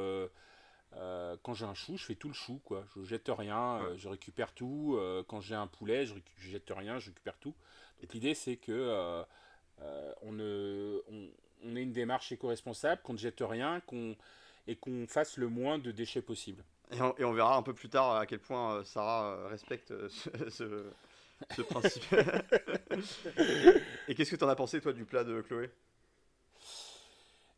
[0.97, 2.85] euh, euh, quand j'ai un chou, je fais tout le chou, quoi.
[2.95, 4.99] Je jette rien, euh, je récupère tout.
[5.27, 7.55] quand j'ai un poulet, je, je, jette rien, je récupère tout.
[8.01, 9.23] Et l'idée, c'est que
[10.21, 11.01] on, ne,
[11.63, 14.15] on, ait une démarche éco-responsable, qu'on ne jette rien, qu'on
[14.69, 16.61] et qu'on fasse le moins de déchets possible.
[16.91, 20.91] Et on, et on, verra un peu plus tard à quel point Sarah respecte ce,
[21.55, 22.03] ce principe.
[24.07, 25.69] et qu'est-ce que tu en as pensé, toi, du plat de Chloé?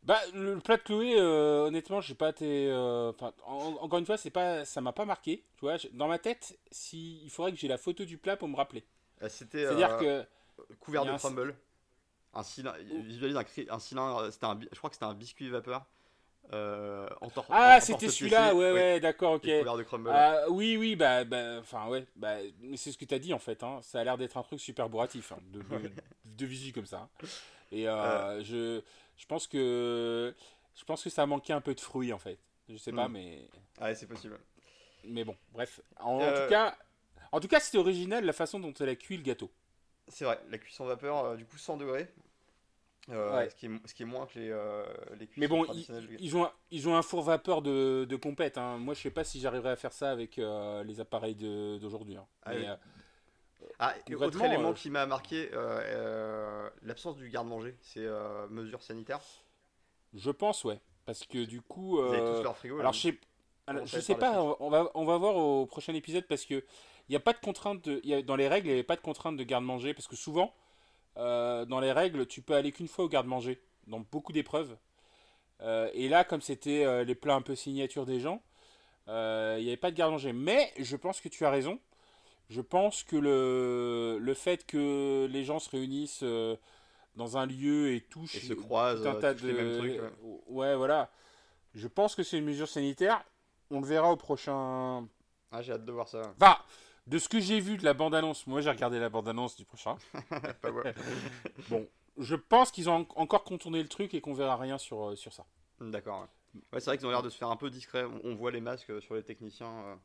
[0.02, 2.68] Bah, le plat de Chloé, euh, honnêtement, j'ai pas été.
[2.70, 3.12] Euh,
[3.44, 5.44] encore une fois, c'est pas, ça m'a pas marqué.
[5.56, 8.48] Tu vois, dans ma tête, si, il faudrait que j'ai la photo du plat pour
[8.48, 8.84] me rappeler.
[9.20, 9.64] Ah, c'était.
[9.64, 10.74] C'est-à-dire euh, que.
[10.80, 11.54] Couvert de crumble.
[12.32, 12.78] Un cylindre.
[13.02, 13.36] Visualise
[13.68, 14.30] un, cylindre.
[14.30, 15.84] C'était un, je crois que c'était un biscuit vapeur.
[16.52, 17.08] Euh,
[17.48, 19.48] ah, c'était celui-là, ouais, ouais, d'accord, ok.
[20.08, 22.38] Ah, oui, oui, bah, bah, enfin, ouais, bah,
[22.74, 23.62] c'est ce que tu as dit en fait.
[23.62, 23.78] Hein.
[23.82, 25.62] Ça a l'air d'être un truc super bourratif, hein, de,
[26.24, 27.08] de, visu comme ça.
[27.22, 27.26] Hein.
[27.70, 28.42] Et euh, euh.
[28.42, 28.82] je,
[29.20, 30.34] je pense que,
[30.74, 32.38] je pense que ça a manqué un peu de fruits en fait.
[32.70, 33.12] Je sais pas, hmm.
[33.12, 33.48] mais.
[33.78, 34.40] Ah, ouais, c'est possible.
[35.04, 35.80] Mais bon, bref.
[35.98, 36.76] En, tout cas,
[37.30, 39.50] en tout cas, c'était original la façon dont elle a cuit le gâteau.
[40.08, 42.08] C'est vrai, la cuisson vapeur, du coup 100 degrés.
[43.10, 44.84] Euh, ce, qui est, ce, qui est, moins que les, euh,
[45.18, 45.66] les Mais bon,
[46.18, 48.56] ils, ont, ils ont un four vapeur de, de compète.
[48.56, 48.78] Hein.
[48.78, 52.16] Moi, je sais pas si j'arriverai à faire ça avec euh, les appareils d'aujourd'hui.
[52.16, 52.26] Hein.
[52.44, 52.52] Ah,
[53.78, 55.50] ah autre élément qui m'a marqué,
[56.82, 58.06] l'absence du garde-manger, c'est
[58.50, 59.20] mesures sanitaires
[60.14, 60.80] Je pense, ouais.
[61.06, 61.96] Parce que du coup.
[61.96, 63.18] Vous avez tous leur frigo, alors, je sais,
[63.84, 66.64] je sais pas, on va, on va voir au prochain épisode parce que
[67.10, 68.84] il n'y a pas de contrainte de, y a, dans les règles, il n'y avait
[68.84, 70.54] pas de contrainte de garde-manger parce que souvent,
[71.16, 74.76] euh, dans les règles, tu peux aller qu'une fois au garde-manger, dans beaucoup d'épreuves.
[75.60, 78.40] Euh, et là, comme c'était euh, les plats un peu signature des gens,
[79.08, 80.32] il n'y avait pas de garde-manger.
[80.32, 81.80] Mais je pense que tu as raison.
[82.50, 86.24] Je pense que le, le fait que les gens se réunissent
[87.16, 88.34] dans un lieu et touchent.
[88.34, 89.46] Et se croisent, un tas de...
[89.46, 90.00] les mêmes trucs.
[90.48, 90.74] Ouais.
[90.76, 91.10] voilà.
[91.74, 93.24] Je pense que c'est une mesure sanitaire.
[93.70, 95.06] On le verra au prochain.
[95.52, 96.34] Ah, j'ai hâte de voir ça.
[96.38, 96.64] Va
[97.06, 99.96] de ce que j'ai vu de la bande-annonce, moi j'ai regardé la bande-annonce du prochain.
[101.68, 105.16] bon, je pense qu'ils ont encore contourné le truc et qu'on verra rien sur, euh,
[105.16, 105.44] sur ça.
[105.80, 106.28] D'accord.
[106.54, 108.04] Ouais, c'est vrai qu'ils ont l'air de se faire un peu discret.
[108.22, 109.98] On voit les masques euh, sur les techniciens.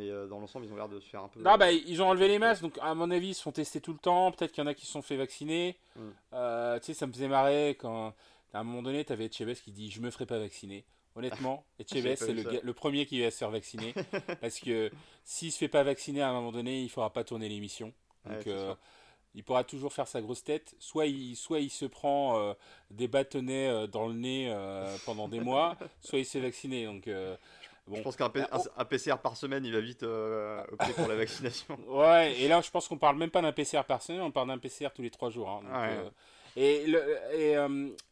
[0.00, 1.40] Euh, mais dans l'ensemble, ils ont l'air de se faire un peu.
[1.44, 3.80] Ah bah, ils ont enlevé les masques, donc à mon avis, ils se font tester
[3.80, 4.30] tout le temps.
[4.32, 5.76] Peut-être qu'il y en a qui se sont fait vacciner.
[5.96, 6.10] Hmm.
[6.32, 8.14] tu sais, ça me faisait marrer quand
[8.52, 10.84] à un moment donné, tu avais Echeves qui dit Je me ferai pas vacciner.
[11.14, 13.94] Honnêtement, Echeves, c'est le, premier qui va se faire vacciner.
[14.40, 14.90] parce que
[15.24, 17.92] s'il se fait pas vacciner à un moment donné, il faudra pas tourner l'émission.
[18.24, 18.74] Donc, euh,
[19.34, 20.74] il pourra toujours faire sa grosse tête.
[20.78, 22.54] Soit il, soit il se prend euh,
[22.90, 24.54] des bâtonnets euh, dans le nez
[25.04, 26.84] pendant des mois, soit il se fait vacciner.
[26.86, 27.08] Donc,
[27.88, 27.96] Bon.
[27.96, 31.78] Je pense qu'un PCR par semaine, il va vite opter pour la vaccination.
[31.88, 34.48] Ouais, et là, je pense qu'on parle même pas d'un PCR par semaine, on parle
[34.48, 35.48] d'un PCR tous les trois jours.
[35.48, 36.10] Hein.
[36.56, 37.56] et, le, et,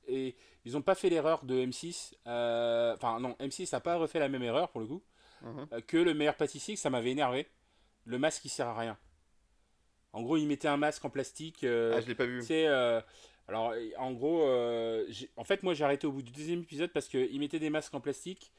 [0.09, 0.37] et,
[0.67, 2.15] ils n'ont pas fait l'erreur de M6.
[2.27, 5.03] Euh, enfin, non, M6 n'a pas refait la même erreur pour le coup.
[5.43, 5.69] Mhm.
[5.73, 7.47] Euh, que le meilleur pâtissier, ça m'avait énervé.
[8.05, 8.99] Le masque, il sert à rien.
[10.13, 11.63] En gros, il mettait un masque en plastique.
[11.63, 12.43] Euh, ah, je l'ai pas vu.
[12.43, 12.67] C'est.
[13.47, 14.43] alors, en gros,
[15.37, 17.95] en fait, moi, j'ai arrêté au bout du deuxième épisode parce qu'il mettait des masques
[17.95, 18.51] en plastique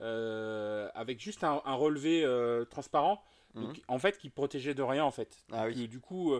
[0.00, 2.24] avec juste un, relevé
[2.70, 3.22] transparent.
[3.54, 3.72] Mhm.
[3.86, 5.38] en fait, qui protégeait de rien, en fait.
[5.52, 5.86] Ah, oui.
[5.86, 6.34] du coup,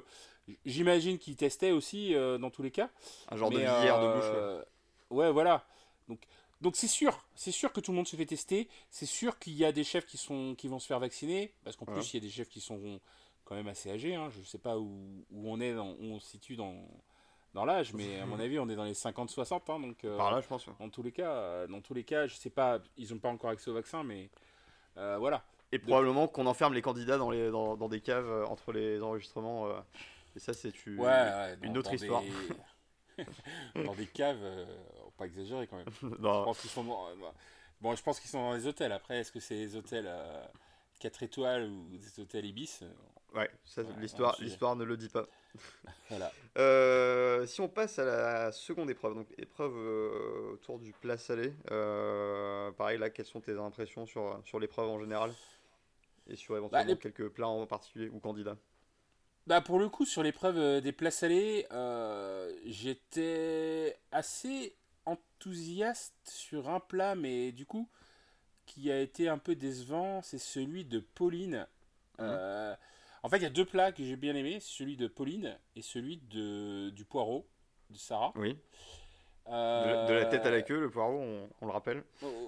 [0.64, 2.90] j'imagine qu'il testait aussi dans tous les cas.
[3.30, 4.64] Un genre de visière de bouche.
[5.10, 5.64] Ouais, voilà.
[6.08, 6.20] Donc,
[6.60, 8.68] donc c'est sûr, c'est sûr que tout le monde se fait tester.
[8.90, 11.76] C'est sûr qu'il y a des chefs qui sont, qui vont se faire vacciner, parce
[11.76, 13.00] qu'en plus il y a des chefs qui sont
[13.44, 14.14] quand même assez âgés.
[14.14, 14.30] Hein.
[14.30, 16.88] Je sais pas où, où on est, où on se situe dans,
[17.54, 19.62] dans l'âge, mais à mon avis on est dans les 50-60.
[19.68, 20.66] Hein, donc euh, par là, je pense.
[20.78, 23.30] Dans tous les cas, euh, dans tous les cas, je sais pas, ils n'ont pas
[23.30, 24.28] encore accès au vaccin, mais
[24.96, 25.42] euh, voilà.
[25.72, 29.68] Et probablement qu'on enferme les candidats dans, les, dans, dans des caves entre les enregistrements.
[30.36, 31.04] et ça, c'est une,
[31.62, 32.22] une autre histoire.
[33.74, 34.64] dans des caves, euh,
[35.16, 35.86] pas exagérer quand même.
[36.02, 37.14] Je pense qu'ils sont dans, euh,
[37.80, 38.92] bon, je pense qu'ils sont dans les hôtels.
[38.92, 40.10] Après, est-ce que c'est des hôtels
[41.00, 42.80] 4 euh, étoiles ou des hôtels Ibis
[43.34, 43.50] Ouais,
[43.98, 45.26] l'histoire, l'histoire ne le dit pas.
[46.10, 47.46] voilà.
[47.46, 49.74] si on passe à la seconde épreuve, donc épreuve
[50.52, 51.52] autour du plat salé,
[52.76, 55.32] pareil là, quelles sont tes impressions sur, sur l'épreuve en général
[56.28, 58.56] et sur éventuellement bah, quelques plats en particulier ou candidats?
[59.46, 66.70] Bah pour le coup, sur l'épreuve euh, des plats salés, euh, j'étais assez enthousiaste sur
[66.70, 67.90] un plat, mais du coup,
[68.64, 71.66] qui a été un peu décevant, c'est celui de Pauline.
[72.18, 72.22] Mmh.
[73.24, 75.56] Euh, en fait, il y a deux plats que j'ai bien aimés, celui de Pauline
[75.76, 77.46] et celui de, du poireau
[77.90, 78.32] de Sarah.
[78.36, 78.56] Oui.
[79.46, 81.20] De, la tête à la queue, le poireau,
[81.60, 82.02] on, le rappelle.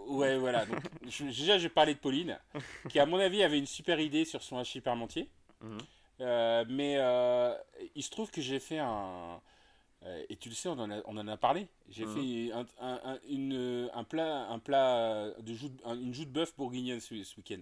[0.09, 0.65] Ouais, voilà.
[0.65, 0.81] Donc,
[1.21, 2.39] déjà, je parlais de Pauline,
[2.89, 5.29] qui, à mon avis, avait une super idée sur son hachis parmentier.
[5.61, 5.79] Mhm.
[6.71, 6.95] mais
[7.95, 9.41] il se trouve que j'ai fait un,
[10.07, 11.69] euh, et tu le sais, on en a, on en a parlé.
[11.89, 12.15] J'ai mhm.
[12.15, 17.01] fait un, un, une, un, plat, un plat de joue, une joue de bœuf bourguignonne
[17.01, 17.61] ce, week-end.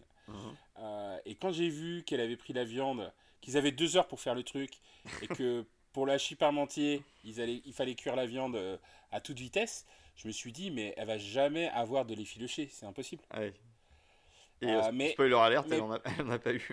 [0.78, 4.20] Euh, et quand j'ai vu qu'elle avait pris la viande, qu'ils avaient deux heures pour
[4.20, 4.78] faire le truc,
[5.22, 8.76] et que pour la parmentier, ils allaient, il fallait cuire la viande euh,
[9.12, 12.86] à toute vitesse, je me suis dit, mais elle va jamais avoir de l'effiloché, c'est
[12.86, 13.22] impossible.
[13.30, 13.44] Ah
[14.60, 15.90] et mais, spoiler alerte, elle n'en
[16.30, 16.68] a, pas eu.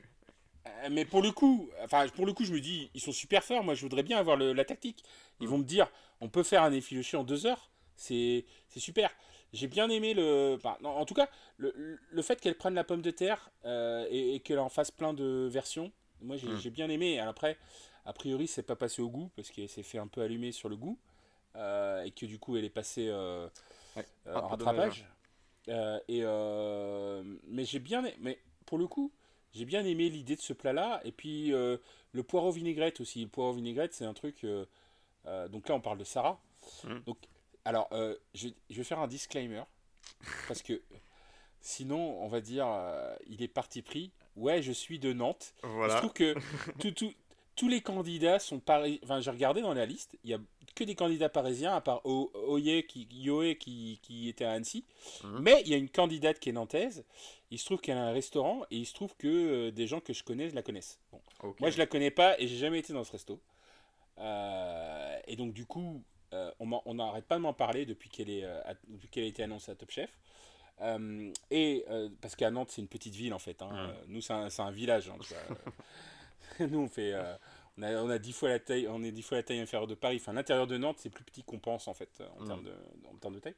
[0.67, 3.43] Euh, mais pour le coup, enfin pour le coup, je me dis, ils sont super
[3.43, 3.63] forts.
[3.63, 5.03] Moi, je voudrais bien avoir la tactique.
[5.39, 5.87] Ils vont me dire,
[6.21, 7.69] on peut faire un effiloché en deux heures.
[7.95, 8.45] C'est
[8.77, 9.11] super.
[9.53, 10.57] J'ai bien aimé le.
[10.83, 14.59] en tout cas, le, le fait qu'elle prenne la pomme de terre euh, et, qu'elle
[14.59, 15.91] en fasse plein de versions.
[16.21, 16.73] Moi, j'ai hmm.
[16.73, 17.19] bien aimé.
[17.19, 17.57] après,
[18.05, 20.69] a priori, c'est pas passé au goût parce qu'elle s'est fait un peu allumer sur
[20.69, 20.97] le goût
[21.55, 25.05] euh, et que du coup, elle est passée en rattrapage.
[25.67, 26.23] et
[27.47, 28.03] mais j'ai bien.
[28.19, 29.11] Mais pour le coup
[29.53, 31.01] j'ai bien aimé l'idée de ce plat-là.
[31.03, 31.77] Et puis euh,
[32.11, 33.23] le poireau vinaigrette aussi.
[33.23, 34.43] Le poireau vinaigrette, c'est un truc.
[34.43, 34.65] Euh,
[35.25, 36.39] euh, donc là, on parle de Sarah.
[36.83, 36.99] Mmh.
[37.05, 37.17] Donc,
[37.65, 37.89] alors,
[38.33, 39.63] je, vais faire un disclaimer.
[40.47, 40.81] Parce que
[41.61, 42.67] sinon, on va dire,
[43.27, 44.11] il est parti pris.
[44.35, 45.53] Ouais, je suis de Nantes.
[45.63, 46.35] Je trouve que
[46.79, 47.13] tout,
[47.55, 48.99] tous les candidats sont pareils.
[49.03, 50.39] Enfin, j'ai regardé dans la liste, il y a
[50.73, 54.85] que des candidats parisiens, à part Oye qui, Yoé qui, qui, était à Annecy.
[55.23, 55.39] Mhm.
[55.41, 57.03] Mais il y a une candidate qui est nantaise.
[57.49, 59.99] Il se trouve qu'elle a un restaurant et il se trouve que euh, des gens
[59.99, 60.99] que je connais la connaissent.
[61.59, 63.41] Moi, je la connais pas et j'ai jamais été dans ce resto.
[64.17, 66.01] Euh, et donc, du coup,
[66.33, 68.27] euh, on n'arrête pas de m'en parler depuis qu'elle
[69.11, 70.09] qu'elle a été annoncée à Top Chef.
[71.49, 71.85] et
[72.21, 73.61] parce qu'à Nantes, c'est une petite ville en fait.
[73.61, 73.69] Hein.
[73.71, 74.13] Mhm.
[74.13, 75.09] Nous, c'est un, un, village.
[75.09, 75.17] Hein,
[76.59, 77.13] Nous, on fait.
[77.13, 77.35] Euh,
[77.77, 79.87] on, a, on, a 10 fois la taille, on est 10 fois la taille inférieure
[79.87, 80.17] de Paris.
[80.17, 82.47] Enfin, l'intérieur de Nantes, c'est plus petit qu'on pense, en fait, en, mm.
[82.47, 82.73] termes de,
[83.09, 83.55] en termes de taille.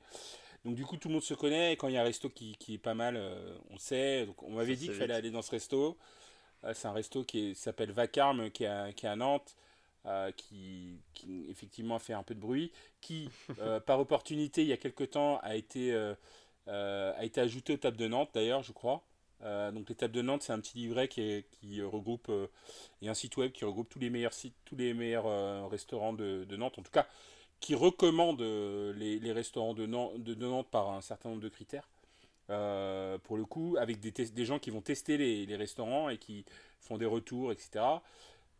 [0.65, 1.73] Donc, du coup, tout le monde se connaît.
[1.73, 4.25] Et quand il y a un resto qui, qui est pas mal, euh, on sait.
[4.25, 5.97] Donc, on m'avait dit qu'il fallait aller dans ce resto.
[6.63, 9.55] Euh, c'est un resto qui s'appelle Vacarme, qui est à, qui est à Nantes.
[10.35, 13.29] Qui, qui, effectivement fait un peu de bruit, qui
[13.85, 15.93] par opportunité il y a quelque temps a été,
[16.67, 19.03] a été ajouté aux tables de Nantes d'ailleurs je crois.
[19.45, 22.47] Euh, donc l'étape de Nantes, c'est un petit livret qui, qui regroupe euh,
[23.01, 26.13] et un site web qui regroupe tous les meilleurs sites, tous les meilleurs euh, restaurants
[26.13, 27.07] de, Nantes, en tout cas
[27.59, 31.87] qui recommande les, restaurants de Nantes, de, Nantes, par un certain nombre de critères.
[32.47, 36.43] pour le coup, avec des, des gens qui vont tester les, restaurants et qui
[36.81, 37.85] font des retours, etc.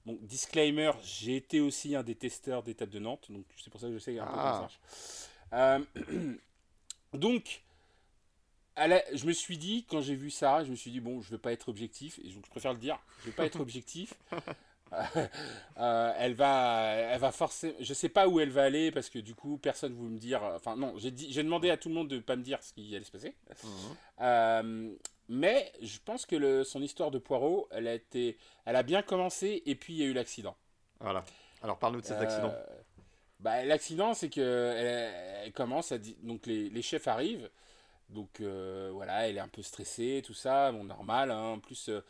[0.06, 3.88] Donc, disclaimer, j'ai été aussi un des testeurs d'étape de Nantes, donc c'est pour ça
[3.88, 4.70] que je sais un peu comment ça
[5.52, 5.96] marche.
[7.14, 7.64] donc,
[8.78, 11.32] je me suis dit, quand j'ai vu ça, je me suis dit, bon, je ne
[11.32, 13.60] vais pas être objectif, et donc je préfère le dire, je ne vais pas être
[13.62, 14.14] objectif.
[15.78, 17.76] Euh, elle va, elle va forcer.
[17.80, 20.20] Je sais pas où elle va aller parce que du coup, personne ne veut me
[20.20, 20.44] dire.
[20.44, 22.74] Enfin, non, j'ai dit, j'ai demandé à tout le monde de pas me dire ce
[22.74, 23.36] qui allait se passer.
[23.64, 23.70] Mhm.
[24.22, 24.94] Euh,
[25.30, 29.02] mais je pense que le, son histoire de Poirot, elle a été, elle a bien
[29.02, 30.56] commencé et puis il y a eu l'accident.
[31.00, 31.24] Voilà.
[31.62, 32.52] Alors parle-nous de cet accident.
[32.54, 32.66] Euh,
[33.40, 37.50] bah, l'accident, c'est que elle, commence à donc les, les chefs arrivent.
[38.10, 41.32] Donc euh, voilà, elle est un peu stressée, tout ça, bon, normal.
[41.32, 41.54] Hein.
[41.54, 42.04] En plus, euh,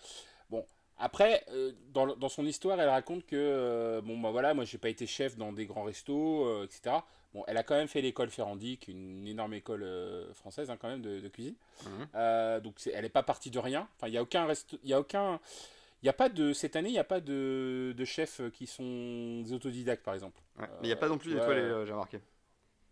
[0.50, 0.66] bon,
[0.98, 1.46] après,
[1.92, 5.38] dans, dans, son histoire, elle raconte que, bon, bah voilà, moi j'ai pas été chef
[5.38, 6.98] dans des grands restos, etc.
[7.34, 9.88] Bon, elle a quand même fait l'école Ferrandic, une énorme école
[10.34, 11.56] française hein, quand même de, cuisine.
[11.86, 12.62] Mhm.
[12.62, 13.88] donc elle n'est pas partie de rien.
[13.96, 15.40] Enfin, il n'y a aucun resto, il y a aucun.
[16.04, 18.68] Il y a pas de cette année, il n'y a pas de, de, chefs qui
[18.68, 20.40] sont des autodidactes par exemple.
[20.60, 22.20] mais il n'y a pas non plus d'étoilés, j'ai remarqué.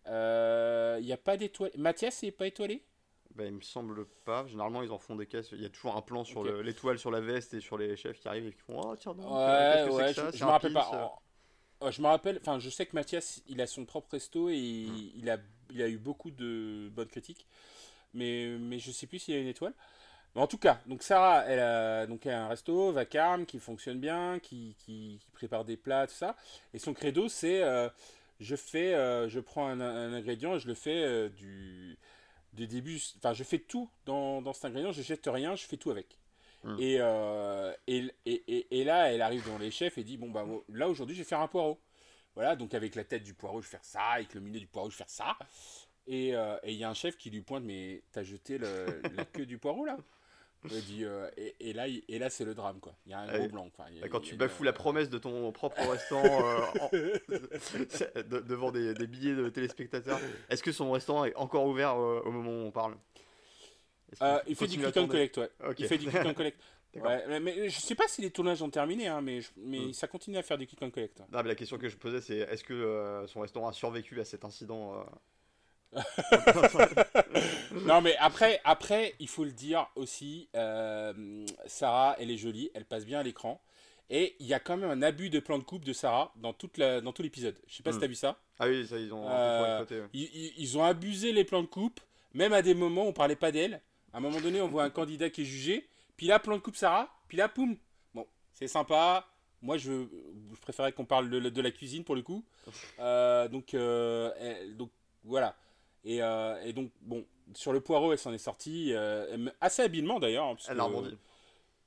[0.07, 1.73] Il n'y a pas d'étoilés.
[1.77, 2.83] Mathias n'est pas étoilé?
[3.35, 4.45] Bah, il me semble pas.
[4.47, 5.49] Généralement, ils en font des caisses.
[5.51, 8.19] Il y a toujours un plan sur l'étoile sur la veste et sur les chefs
[8.19, 11.13] qui arrivent et qui font Oh, tiens, non, ouais, ouais, je, je me rappelle pas.
[11.81, 14.85] Oh, je me rappelle, enfin, je sais que Mathias, il a son propre resto et
[14.87, 15.11] hmm.
[15.15, 15.37] il, a,
[15.71, 17.47] il a eu beaucoup de bonnes critiques.
[18.13, 19.73] Mais, mais je sais plus s'il y a une étoile.
[20.35, 23.59] Mais en tout cas, donc Sarah, elle a, donc elle a un resto, vacarme, qui
[23.59, 26.35] fonctionne bien, qui, qui, prépare des plats, tout ça.
[26.73, 27.89] Et son credo, c'est euh,
[28.39, 31.97] je fais, euh, je prends un, ingrédient et je le fais euh, du
[32.53, 33.01] des débuts.
[33.17, 36.20] Enfin, je fais tout dans, dans cet ingrédient, je jette rien, je fais tout avec.
[36.63, 36.77] Hmm.
[36.79, 40.89] Euh, et, et, et, là, elle arrive dans les chefs et dit Bon, bah, là
[40.89, 41.79] aujourd'hui, je vais faire un poireau.
[42.35, 44.67] Voilà, donc avec la tête du poireau, je vais faire ça, avec le milieu du
[44.67, 45.37] poireau, je vais faire ça.
[46.07, 49.25] Et euh, il y a un chef qui lui pointe Mais t'as jeté le, la
[49.25, 49.97] queue du poireau là?
[50.63, 51.27] Dit, euh,
[51.59, 52.93] et, là, et là c'est le drame, quoi.
[53.07, 53.71] Il y a un gros blanc.
[54.11, 57.17] quand tu bafoues la promesse de ton propre restaurant euh,
[58.47, 62.67] devant des, billets de téléspectateurs, est-ce que son restaurant est encore ouvert au moment où
[62.67, 62.95] on parle?
[64.47, 65.49] Il fait du click and collect, ouais.
[65.77, 66.59] Il fait du click and collect.
[66.95, 69.93] Ouais, mais, je sais pas si les tournages ont terminé, hein, mais, mais hmm.
[69.93, 71.21] ça continue à faire du click and collect.
[71.31, 75.05] la question que je posais, c'est est-ce que son restaurant a survécu à cet incident
[77.85, 82.85] non, mais après, après, il faut le dire aussi, euh, Sarah, elle est jolie, elle
[82.85, 83.61] passe bien à l'écran.
[84.09, 86.53] Et il y a quand même un abus de plan de coupe de Sarah dans,
[86.53, 87.57] toute la, dans tout l'épisode.
[87.67, 88.01] Je sais pas si Hmm.
[88.01, 88.37] tu as vu ça.
[88.59, 89.25] Ah oui, ça, ils ont.
[89.29, 92.01] Euh, ils- ils ont abusé les plans de coupe,
[92.33, 93.81] même à des moments où on parlait pas d'elle.
[94.13, 95.87] À un moment donné, on voit un candidat qui est jugé,
[96.17, 97.75] puis là, plan de coupe Sarah, puis là, poum.
[98.13, 99.25] Bon, c'est sympa.
[99.61, 99.91] Moi, je,
[100.53, 102.43] je préférais qu'on parle de, de la cuisine pour le coup.
[102.99, 104.31] Euh, donc, euh,
[104.73, 104.89] donc,
[105.23, 105.55] voilà.
[106.03, 108.93] Et, euh, et donc, bon, sur le poireau, elle s'en est sortie
[109.61, 110.45] assez habilement d'ailleurs.
[110.45, 111.17] hein, Elle a rebondi.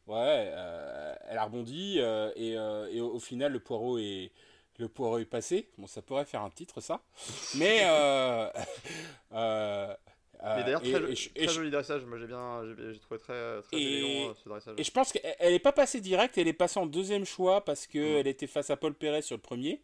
[0.07, 0.53] Ouais,
[1.29, 4.31] elle a rebondi et, et au, au final le poireau est
[4.79, 5.69] le poireau est passé.
[5.79, 7.01] Bon, ça pourrait faire un titre ça,
[7.57, 7.81] mais
[10.57, 12.05] Mais d'ailleurs, et- très, et et je- joli dressage.
[12.05, 14.75] Moi, j'ai bien, j'ai trouvé très, très Et- élégant euh, ce dressage.
[14.79, 17.65] et je pense qu'elle elle est pas passée direct, elle est passée en deuxième choix
[17.65, 18.17] parce que Mm.
[18.19, 19.81] elle était face à Paul Perret sur le premier.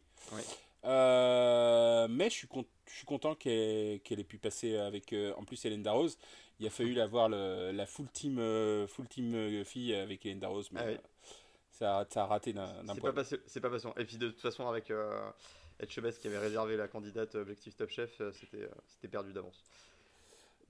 [0.84, 5.32] Euh, mais je suis, con- je suis content qu'elle qu'elle ait pu passer avec euh,
[5.36, 6.16] en plus Hélène Darroze.
[6.58, 10.24] Il a fallu la voir le- la full team, euh, full team euh, fille avec
[10.26, 10.92] Hélène Darroze, mais Ah oui.
[10.94, 10.98] euh,
[11.70, 13.94] ça, a, ça a raté d'un d'un C'est pas, passé- c'est pas patient.
[13.98, 15.20] Et puis de toute façon, avec euh,
[15.80, 19.64] Etchebest qui avait réservé la candidate Objectif Top Chef, euh, c'était euh, c'était perdu d'avance.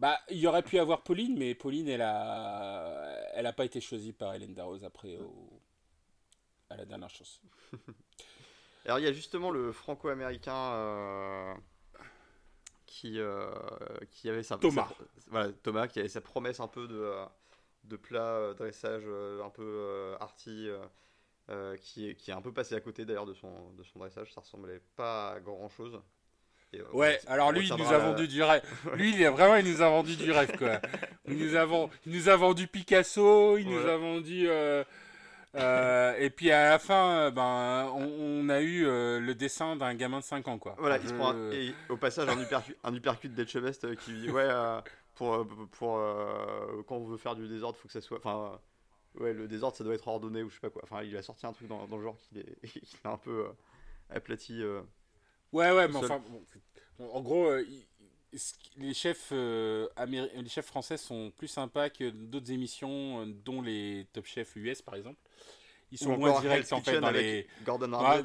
[0.00, 3.80] Bah, il y aurait pu avoir Pauline, mais Pauline, elle a, elle a pas été
[3.82, 5.60] choisie par Hélène Darroze après au-
[6.70, 7.40] à la dernière chance.
[8.86, 11.54] Alors il y a justement le franco-américain euh,
[12.86, 13.50] qui, euh,
[14.10, 14.88] qui avait sa, Thomas.
[14.88, 17.24] sa- voilà, Thomas qui avait sa promesse un peu de, euh,
[17.84, 20.68] de plat dressage un peu euh, arty
[21.80, 24.32] qui, est, qui est un peu passé à côté d'ailleurs de son, de son dressage,
[24.32, 26.00] ça ressemblait pas à grand chose.
[26.72, 28.62] Et, euh, Ouais, on- alors on lui, il nous a la- vendu du rêve.
[28.96, 30.80] Lui, il vraiment, il nous a vendu du rêve, quoi.
[31.26, 34.48] Il nous a, ven- il nous a vendu Picasso, il nous a vendu.
[34.48, 34.84] euh,
[35.56, 38.04] euh, et puis à la fin, ben, on,
[38.44, 40.76] on a eu euh, le dessin d'un gamin de 5 ans, quoi.
[40.78, 44.12] Voilà, il se prend un- et au passage un uppercut, un uppercut d'Etchebest euh, qui
[44.12, 44.80] dit ouais euh,
[45.16, 48.60] pour, pour euh, quand on veut faire du désordre faut que ça soit enfin
[49.18, 51.16] euh, ouais le désordre ça doit être ordonné ou je sais pas quoi enfin il
[51.16, 53.48] a sorti un truc dans, dans le genre qui est, un peu euh,
[54.14, 54.80] aplati euh.
[55.52, 56.04] Ouais, ouais, mais seul.
[56.04, 56.22] enfin,
[56.98, 57.64] bon, en gros, euh,
[58.76, 64.06] les chefs, euh, les chefs français sont plus sympas que d'autres émissions, euh, dont les
[64.12, 65.18] Top Chefs US par exemple.
[65.90, 67.46] Ils ou sont moins directs en fait dans les.
[67.64, 68.24] Gordon Ouais, Ramsay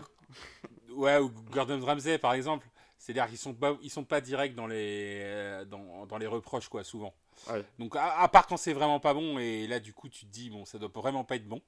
[0.92, 2.68] ouais, ou Gordon Ramsay par exemple.
[2.98, 6.70] C'est-à-dire qu'ils sont pas, ils sont pas directs dans les, euh, dans, dans les reproches
[6.70, 7.14] quoi, souvent.
[7.50, 7.64] Ouais.
[7.80, 10.32] Donc à, à part quand c'est vraiment pas bon et là du coup tu te
[10.32, 11.62] dis bon ça doit vraiment pas être bon.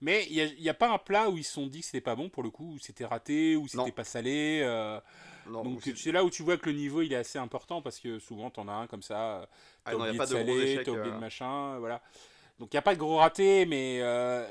[0.00, 2.14] Mais il y a, pas un plat où ils se sont dit que c'était pas
[2.14, 3.68] bon pour le coup, où c'était raté, où Non.
[3.84, 4.60] c'était pas salé.
[4.62, 5.00] euh,
[5.48, 7.98] non, donc c'est- là où tu vois que le niveau il est assez important parce
[7.98, 9.46] que souvent t'en as un comme ça, euh,
[9.84, 12.00] ah t'as non, y a oublié pas de échecs t'as oublié euh, de machin, voilà.
[12.60, 14.46] Donc il n'y a pas de gros raté, mais euh,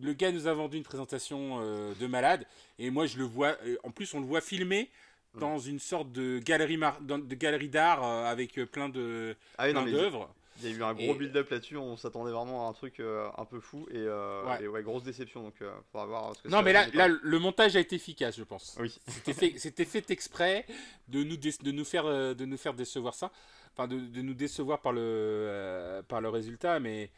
[0.00, 2.46] le gars nous a vendu une présentation de malade
[2.78, 4.90] et moi je le vois, en plus on le voit filmer.
[5.38, 9.36] Dans une sorte de galerie mar- dans- de galerie d'art euh, avec euh, plein de
[9.58, 10.34] ah oui, plein d'œuvres.
[10.60, 12.98] il y a eu un gros Et- build-up là-dessus on s'attendait vraiment à un truc
[12.98, 14.64] euh, un peu fou et, euh, Ouais.
[14.64, 17.76] et ouais grosse déception donc euh, faudra voir ce que Non mais là, le montage
[17.76, 18.76] a été efficace je pense.
[18.80, 20.66] oui C'était fait, c'était fait exprès
[21.06, 22.04] de nous, dé- de nous faire,
[22.34, 23.30] de nous faire décevoir ça,
[23.72, 27.08] enfin de, de nous décevoir par le, par le résultat, mais,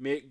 [0.00, 0.26] mais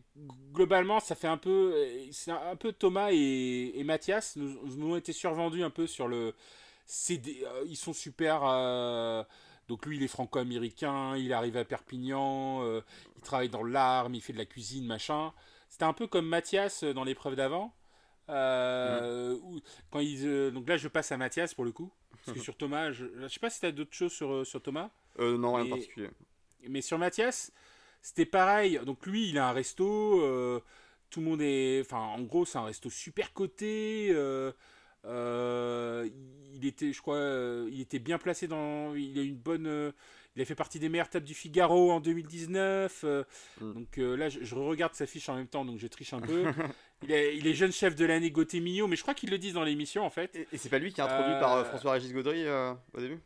[0.53, 1.73] globalement ça fait un peu,
[2.11, 6.09] c'est un, peu Thomas et, et Mathias nous, nous ont été survendus un peu sur
[6.09, 6.33] le,
[7.17, 8.41] des- euh, ils sont super.
[8.43, 9.23] euh,
[9.67, 12.81] donc lui, il est franco-américain, il arrive à Perpignan, euh,
[13.15, 15.31] il travaille dans l'arme, il fait de la cuisine, machin.
[15.69, 17.73] C'était un peu comme Mathias dans l'épreuve d'avant.
[19.43, 21.91] Où- quand ils, euh, donc là, je passe à Mathias pour le coup.
[22.25, 24.61] Parce que sur Thomas, je, je sais pas si tu as d'autres choses sur, sur
[24.61, 24.89] Thomas.
[25.19, 26.09] Euh, non rien de particulier
[26.67, 27.51] Mais sur Mathias,
[28.01, 28.79] c'était pareil.
[28.85, 30.61] Donc lui, il a un resto.
[31.09, 31.81] tout le monde est.
[31.81, 34.11] Enfin, en gros, c'est un resto super coté.
[35.05, 36.07] Euh,
[36.53, 38.93] il était, je crois, euh, il était bien placé dans.
[38.95, 39.67] Il a une bonne.
[39.67, 39.91] euh,
[40.35, 43.01] il a fait partie des meilleures tables du Figaro en 2019.
[43.03, 43.23] euh,
[43.59, 43.73] Mm.
[43.73, 46.45] Donc là, je, je regarde sa fiche en même temps, donc je triche un peu.
[47.03, 49.53] il, est, il est jeune chef de l'année Millot, mais je crois qu'ils le disent
[49.53, 50.35] dans l'émission en fait.
[50.35, 53.19] et, et c'est pas lui qui est introduit par François-Régis Gaudry au début?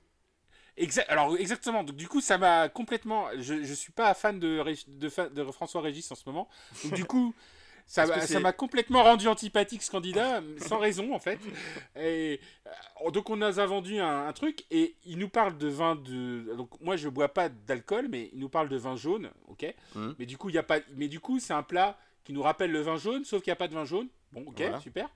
[0.78, 1.09] Exact.
[1.09, 1.84] Alors exactement.
[1.84, 3.28] Donc du coup, ça m'a complètement.
[3.38, 6.49] Je, je suis pas fan de, de, François Régis en ce moment.
[6.84, 7.34] Donc du coup,
[7.86, 11.39] ça m'a- complètement rendu antipathique ce candidat, sans raison en fait.
[11.95, 12.39] Et
[13.05, 15.95] euh, donc on nous a vendu un, un truc et il nous parle de vin
[15.95, 16.55] de.
[16.55, 19.65] Donc moi je bois pas d'alcool, mais il nous parle de vin jaune, ok?
[19.95, 20.15] Mhm.
[20.19, 20.79] Mais du coup il y a pas.
[20.95, 23.53] Mais du coup c'est un plat qui nous rappelle le vin jaune, sauf qu'il n'y
[23.53, 24.07] a pas de vin jaune.
[24.31, 24.79] Bon, ok, Voilà.
[24.81, 25.09] super.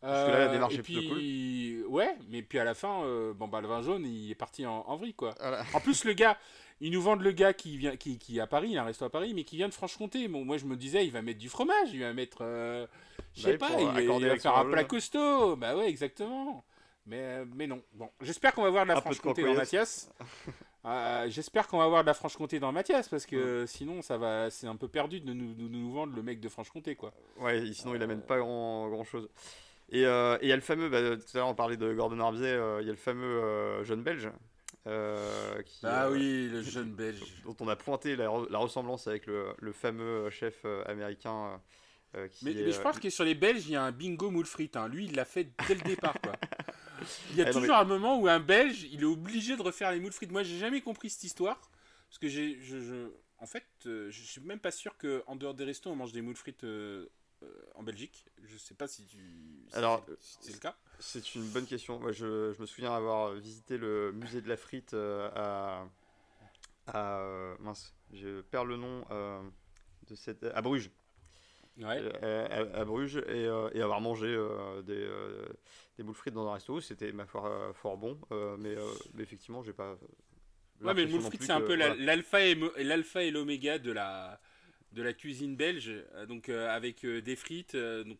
[0.00, 3.02] Parce que là, la Euh, démarche et est puis, ouais, mais puis à la fin,
[3.04, 5.34] euh, bon bah le vin jaune, il est parti en, en vrille quoi.
[5.40, 5.64] Voilà.
[5.74, 6.36] En plus, le gars,
[6.80, 8.86] ils nous vendent le gars qui vient, qui, qui est à Paris, il a un
[8.86, 10.28] resto à Paris, mais qui vient de Franche-Comté.
[10.28, 12.86] Bon, moi, je me disais, il va mettre du fromage, il va mettre, euh,
[13.34, 15.56] je Bah sais oui, pas, il, va- il faire un plat costaud.
[15.56, 16.64] Bah ouais, exactement.
[17.06, 17.80] Mais, euh, mais non.
[17.94, 19.54] Bon, j'espère qu'on va voir de la Franche-Comté dans.
[19.54, 20.10] Mathias.
[20.88, 24.50] Euh, j'espère qu'on va avoir de la Franche-Comté dans Mathias parce que sinon ça va,
[24.50, 27.12] c'est un peu perdu de nous, nous, vendre le mec de Franche-Comté quoi.
[27.40, 29.28] Ouais, sinon il amène pas grand, grand chose.
[29.90, 32.56] Et il y a le fameux, bah, tout à l'heure on parlait de Gordon Ramsay,
[32.82, 34.30] il y a le fameux jeune belge.
[34.86, 37.20] Qui, ah oui, le jeune belge.
[37.44, 41.60] Dont on a pointé la, ressemblance avec le, le fameux chef américain
[42.16, 44.76] euh, mais, je pense que sur les Belges, il y a un bingo moule frites.
[44.76, 44.88] Hein.
[44.88, 46.14] Lui, il l'a fait dès le départ.
[46.22, 46.32] Quoi.
[47.30, 49.92] Il y a eh toujours un moment où un Belge, il est obligé de refaire
[49.92, 50.32] les moules frites.
[50.32, 51.60] Moi, j'ai jamais compris cette histoire.
[52.08, 52.58] Parce que j'ai.
[52.62, 56.12] Je, En fait, euh, je suis même pas sûr qu'en dehors des restos, on mange
[56.12, 57.06] des moules frites euh,
[57.74, 58.26] en Belgique.
[58.44, 59.66] Je sais pas si tu.
[59.72, 60.76] Alors, c'est le cas.
[60.98, 61.98] C'est une bonne question.
[61.98, 65.86] Moi, je, je, me souviens avoir visité le musée de la frite à.
[66.86, 69.04] à mince, je perds le nom.
[70.08, 70.90] de cette, à Bruges.
[71.82, 75.06] Euh, à, Bruges et, euh, et, avoir mangé euh, des,
[75.96, 76.80] des boules frites dans un resto.
[76.80, 78.18] C'était ma foi fort bon,
[78.58, 78.76] mais,
[79.14, 79.96] mais, effectivement, j'ai pas.
[80.82, 84.40] Ouais, mais le moule frites, c'est un peu l'alpha et l'alpha et l'oméga de la
[84.96, 85.92] de la cuisine belge,
[86.26, 88.18] donc avec des frites donc,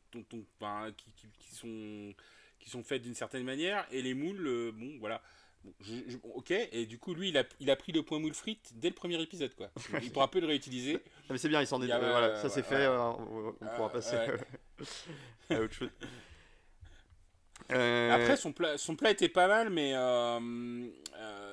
[0.96, 2.14] qui, qui, qui, sont
[2.60, 5.20] qui sont faites d'une certaine manière et les moules, bon voilà
[6.34, 8.88] ok, et du coup, lui, il a, il a pris le point moule frites dès
[8.88, 9.70] le premier épisode, quoi.
[10.02, 11.02] Il pourra peu le réutiliser.
[11.30, 11.86] Mais c'est bien, il s'en est.
[11.86, 14.16] voilà, ça c'est fait, euh, on, pourra passer
[15.50, 15.90] à autre chose.
[17.72, 20.80] Euh, Après, son plat, son plat était pas mal, mais euh,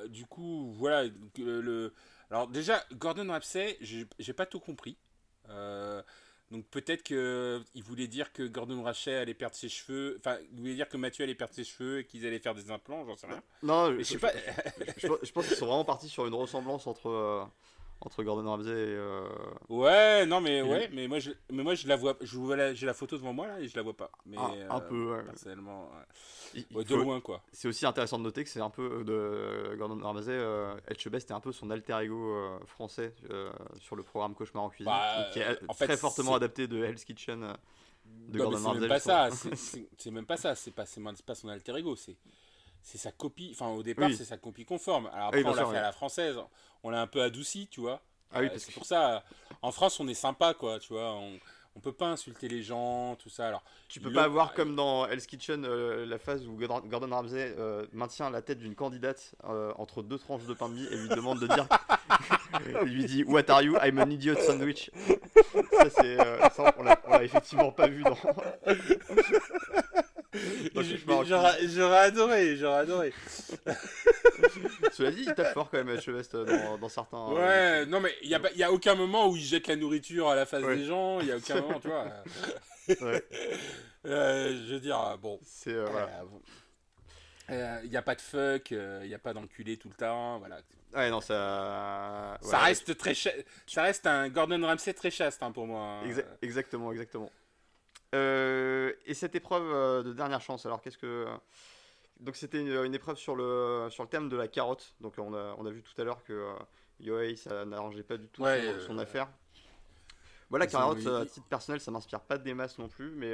[0.10, 1.06] du coup, voilà.
[1.38, 1.94] Le,
[2.30, 4.98] Alors, déjà, Gordon Ramsay, j'ai pas tout compris.
[6.54, 10.76] Donc peut-être qu'il voulait dire que Gordon Rachet allait perdre ses cheveux, enfin, il voulait
[10.76, 13.26] dire que Mathieu allait perdre ses cheveux et qu'ils allaient faire des implants, j'en sais
[13.26, 13.42] rien.
[13.64, 14.32] Non, je, sais pas.
[14.98, 17.44] je, pense qu'ils sont vraiment partis sur une ressemblance entre, euh,
[18.06, 18.96] entre Gordon Ramsay et.
[18.96, 19.28] Euh,
[19.70, 23.18] ouais, non, mais ouais, mais moi je, mais moi je la vois, j'ai la photo
[23.18, 24.12] devant moi là et je la vois pas.
[24.26, 25.24] Mais un, peu, ouais.
[25.24, 25.90] personnellement,
[26.54, 27.42] de loin quoi.
[27.52, 31.32] C'est aussi intéressant de noter que c'est un peu euh, de Gordon Ramsay, euh, Etchebest
[31.32, 33.14] est un peu son alter ego euh, français
[33.80, 37.54] sur le programme Cauchemar en cuisine, bah, qui est très fortement adapté de Hell's Kitchen.
[38.06, 38.80] de Gordon Ramsay.
[38.80, 39.30] C'est même pas ça,
[39.98, 40.86] c'est même pas ça, c'est pas,
[41.26, 42.16] pas son alter ego, c'est
[42.84, 45.10] c'est sa copie, enfin au départ c'est sa copie conforme.
[45.14, 46.38] Alors après on l'a fait à la française,
[46.84, 48.02] on l'a un peu adouci, tu vois.
[48.32, 49.24] Ah oui, euh, c'est pour ça,
[49.62, 51.14] en France on est sympa quoi, tu vois.
[51.14, 51.40] On,
[51.76, 53.48] on peut pas insulter les gens, tout ça.
[53.48, 57.56] Alors, tu peux pas avoir comme dans Hell's Kitchen euh, la phase où Gordon Ramsay
[57.58, 61.10] euh, maintient la tête d'une candidate entre deux tranches de pain de mie et lui
[61.10, 61.68] demande de dire.
[62.86, 63.76] il lui dit What are you?
[63.82, 64.92] I'm an idiot sandwich.
[65.72, 66.18] ça, c'est.
[66.78, 68.18] on l'a effectivement pas vu dans.
[70.76, 73.14] J'aurais adoré, j'aurais adoré.
[74.94, 77.28] Cela dit, il tape fort quand même, Cheveste, dans, dans certains.
[77.30, 80.30] Ouais, non, mais il n'y a, y a aucun moment où il jette la nourriture
[80.30, 82.08] à la face des gens, il n'y a aucun moment, tu vois.
[82.88, 83.24] ouais.
[84.06, 85.40] Euh, je veux dire, bon.
[85.44, 85.74] C'est.
[85.74, 86.26] Euh, voilà.
[87.50, 90.40] Euh, il n'y a pas de fuck, il n'y a pas d'enculé tout le temps,
[90.40, 90.62] voilà.
[90.94, 92.38] Ouais, non, ça.
[92.42, 95.82] Ça reste très Ça reste un Gordon Ramsay très chaste hein, pour moi.
[95.82, 96.24] Hein.
[96.42, 97.32] exactement, exactement.
[98.14, 101.26] Euh, et cette épreuve euh, de dernière chance, alors qu'est-ce que.
[102.20, 104.94] Donc c'était une, épreuve sur le, sur le thème de la carotte.
[105.02, 106.54] Donc on a, on a vu tout à l'heure que euh,
[107.00, 108.44] Yohei, ça n'arrangeait pas du tout
[108.86, 109.28] son, affaire.
[110.50, 113.32] Voilà, carotte, à titre personnel, ça m'inspire pas des masses non plus, mais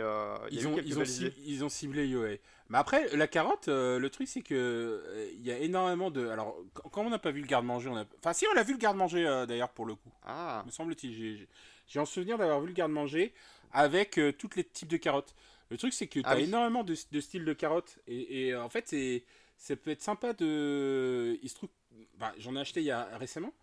[0.50, 2.40] ils, ont, ils, ont ciblé, ils, ont ciblé Yohei.
[2.70, 5.04] Mais après, la carotte, le truc c'est que
[5.34, 6.28] il y a énormément de.
[6.30, 8.06] Alors, quand on n'a pas vu le garde-manger, on a.
[8.20, 10.14] Enfin, si, on a vu le garde-manger d'ailleurs pour le coup.
[10.24, 10.64] Ah.
[10.66, 11.48] Me semble-t-il.
[11.88, 13.34] J'ai en souvenir d'avoir vu le garde-manger
[13.72, 15.36] avec euh, tous les types de carottes.
[15.70, 18.00] Le truc, c'est que tu as ah énormément de, de, styles de carottes.
[18.08, 19.24] Et, euh, en fait, c'est,
[19.58, 21.38] ça peut être sympa de.
[21.42, 21.70] Il se trouve.
[22.18, 23.54] Bah, j'en ai acheté il y a récemment.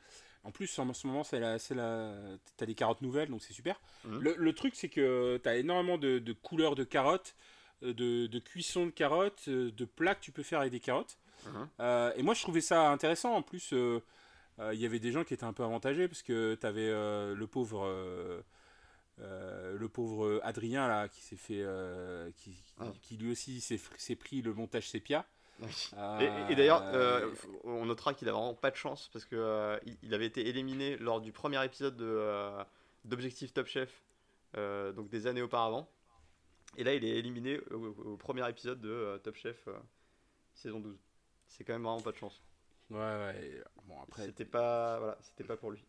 [0.45, 2.15] En plus, en ce moment, c'est la, c'est la...
[2.57, 3.81] tu as des carottes nouvelles, donc c'est super.
[4.05, 4.19] Mmh.
[4.21, 7.35] Le, truc, c'est que tu as énormément de, de, couleurs de carottes,
[7.83, 11.19] euh, de, de cuisson de carottes, de plats que tu peux faire avec des carottes.
[11.47, 11.83] Mmh.
[12.17, 13.35] et moi, je trouvais ça intéressant.
[13.35, 16.67] En plus, il y avait des gens qui étaient un peu avantagés parce que tu
[16.67, 17.85] avais le pauvre
[19.21, 22.31] euh, le pauvre Adrien là qui s'est fait euh,
[22.79, 22.85] ah.
[23.01, 25.25] qui, lui aussi s'est pris le montage sépia.
[26.51, 27.33] Et, d'ailleurs euh,
[27.65, 31.23] on notera qu'il a vraiment pas de chance parce que il, avait été éliminé lors
[31.23, 31.97] du premier épisode
[33.07, 34.03] d'Objectif Top Chef
[34.55, 35.89] donc des années auparavant.
[36.77, 39.67] Et là il est éliminé au, premier épisode de Top Chef
[40.53, 40.99] saison 12
[41.49, 42.43] c'est quand même vraiment pas de chance.
[42.91, 45.83] Ouais ouais bon après c'était pas voilà c'était pas pour lui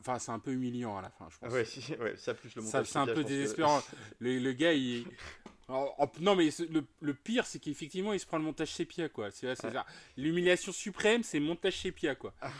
[0.00, 1.52] Enfin, c'est un peu humiliant à la fin, je pense.
[1.52, 2.86] Ouais, ouais ça plus le montage.
[2.86, 3.82] C'est un peu désespérant.
[4.20, 5.04] le, le, gars, il.
[5.68, 9.30] non, mais le, le pire, c'est qu'effectivement, il se prend le montage sépia, quoi.
[9.30, 9.52] C'est
[10.16, 12.34] L'humiliation suprême, c'est montage sépia, quoi.
[12.40, 12.52] Ah,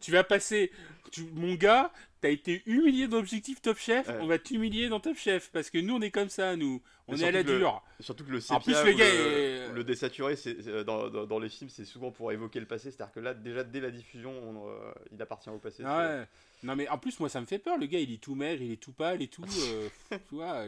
[0.00, 0.70] tu vas passer.
[1.10, 5.16] Tu, mon gars, t'as été humilié dans Objectif Top Chef, on va t'humilier dans Top
[5.16, 5.50] Chef.
[5.50, 6.82] Parce que nous, on est comme ça, nous.
[7.06, 7.82] On est à la dure.
[8.00, 11.70] surtout que le sépia en plus, le, gars le, désaturé, c'est, dans, dans, les films,
[11.70, 12.90] c'est souvent pour évoquer le passé.
[12.90, 14.32] C'est-à-dire que là, déjà, dès la diffusion,
[14.68, 15.84] euh, il appartient au passé.
[15.84, 16.26] ouais.
[16.64, 17.78] Non, mais en plus, moi, ça me fait peur.
[17.78, 19.44] Le gars, il est tout maigre, il est tout pâle et tout.
[19.68, 19.88] Euh,
[20.28, 20.64] tu vois,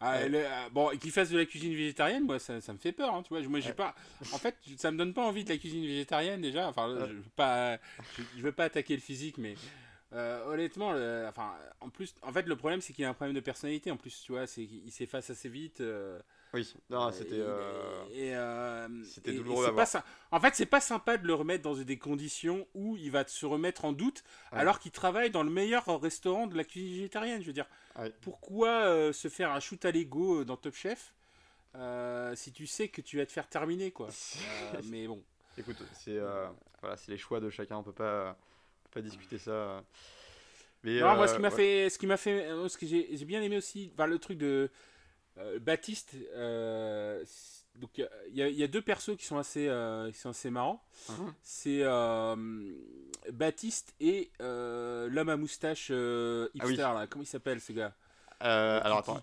[0.00, 3.14] ah, euh, bon, qu'il fasse de la cuisine végétarienne, moi, ça, ça me fait peur.
[3.14, 3.42] Hein, tu vois.
[3.48, 3.94] Moi, j'ai pas.
[4.32, 6.68] En fait, ça me donne pas envie de la cuisine végétarienne déjà.
[6.68, 7.78] Enfin, je veux pas,
[8.36, 9.54] je, veux pas attaquer le physique, mais
[10.12, 10.90] euh, honnêtement,
[11.28, 13.90] enfin, en plus, en fait, le problème, c'est qu'il a un problème de personnalité.
[13.90, 15.80] En plus, tu vois, c'est qu'il s'efface assez vite.
[15.80, 16.20] Euh,
[16.52, 17.42] oui, non, c'était.
[19.04, 22.66] c'était douloureux à Pas, en fait, c'est pas sympa de le remettre dans des conditions
[22.74, 26.56] où il va se remettre en doute, alors qu'il travaille dans le meilleur restaurant de
[26.56, 27.42] la cuisine végétarienne.
[27.42, 27.68] Je veux dire,
[28.20, 31.14] pourquoi euh, se faire un shoot à l'ego dans Top Chef
[32.36, 34.08] si tu sais que tu vas te faire terminer, quoi.
[34.84, 35.24] mais bon.
[35.58, 36.20] Écoute, c'est
[36.80, 37.78] voilà, c'est les choix de chacun.
[37.78, 38.36] On peut pas
[38.94, 39.82] pas discuter ça.
[40.82, 43.42] Mais, non, moi, ce qui m'a fait, ce qui m'a fait, ce que j'ai bien
[43.42, 44.70] aimé aussi, enfin, le truc de
[45.38, 46.14] euh, Baptiste.
[46.34, 47.24] Euh,
[47.76, 50.84] donc il y, y, a deux persos qui sont assez, euh, qui sont assez marrants.
[51.08, 51.32] Uh-huh.
[51.42, 57.06] C'est Baptiste et l'homme à moustache ah hipster là.
[57.08, 57.94] Comment il s'appelle ce gars?
[58.40, 59.22] Alors attends,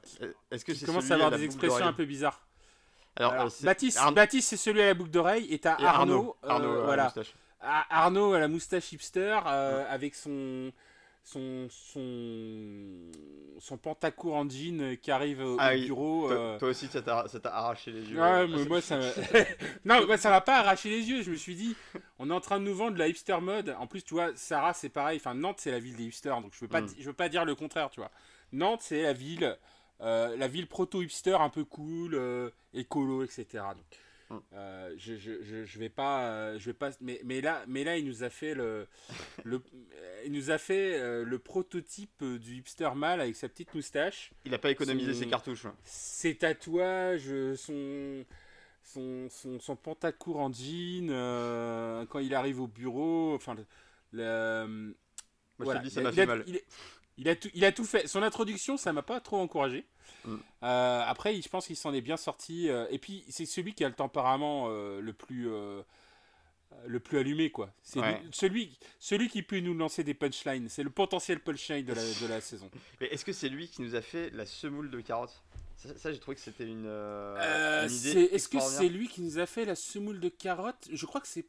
[0.50, 2.46] est-ce que c'est commence à avoir des expressions un peu bizarres
[3.18, 7.14] alors, Baptiste, Baptiste c'est celui à la boucle d'oreille et t'as Arnaud, Arnaud, voilà.
[7.62, 10.72] Arnaud à la moustache hipster avec son
[11.24, 13.12] son, son,
[13.60, 16.28] son pantacourt en jean qui arrive au, ah bureau.
[16.28, 16.60] Toi, euh.
[16.62, 18.20] aussi, ça t'a arraché les yeux.
[18.20, 19.00] Ouais, mais moi, ça
[19.86, 21.22] non, moi, ça m'a pas arraché les yeux.
[21.22, 21.76] Je me suis dit,
[22.20, 23.76] on est en train de nous vendre de la hipster mode.
[23.80, 25.18] En plus, tu vois, Sarah, c'est pareil.
[25.18, 26.42] Enfin, Nantes, c'est la ville des hipsters.
[26.42, 26.90] Donc, je veux pas, mm.
[27.00, 28.12] je veux pas dire le contraire, tu vois.
[28.52, 29.58] Nantes, c'est la ville,
[30.02, 33.46] euh, la ville proto-hipster un peu cool, euh, écolo, etc.
[33.54, 33.86] Donc,
[34.54, 37.98] euh, je, je, je, vais pas, euh, je vais pas, mais, mais là, mais là,
[37.98, 38.88] il nous a fait le,
[39.44, 39.62] le
[40.26, 44.32] il nous a fait euh, le prototype du hipster mâle avec sa petite moustache.
[44.46, 45.68] Il a pas économisé ses cartouches.
[45.84, 48.26] Ses tatouages, son,
[48.84, 51.10] son, son, son pantacourt en jean,
[52.10, 53.56] quand il arrive au bureau, enfin,
[54.12, 54.94] le,
[55.60, 56.44] Moi, je te dis, ça m'a fait mal.
[56.48, 56.60] Il,
[57.30, 58.08] a tout, il a tout fait.
[58.08, 59.86] Son introduction, ça m'a pas trop encouragé.
[60.26, 60.36] Mm.
[60.64, 62.70] Euh, après, je pense qu'il s'en est bien sorti.
[62.70, 65.50] Euh, et puis, c'est celui qui a le tempérament euh, le plus
[66.88, 67.70] le plus allumé quoi.
[67.84, 68.00] C'est
[68.32, 70.70] celui celui qui peut nous lancer des punchlines.
[70.70, 72.72] C'est le potentiel punchline de la, de la saison.
[73.02, 75.42] Mais est-ce que c'est lui qui nous a fait la semoule de carottes?
[75.98, 76.86] Ça, j'ai trouvé que c'était une,
[77.90, 78.30] idée.
[78.32, 80.88] Est-ce que c'est lui qui nous a fait la semoule de carottes?
[80.92, 81.46] Je crois que c'est.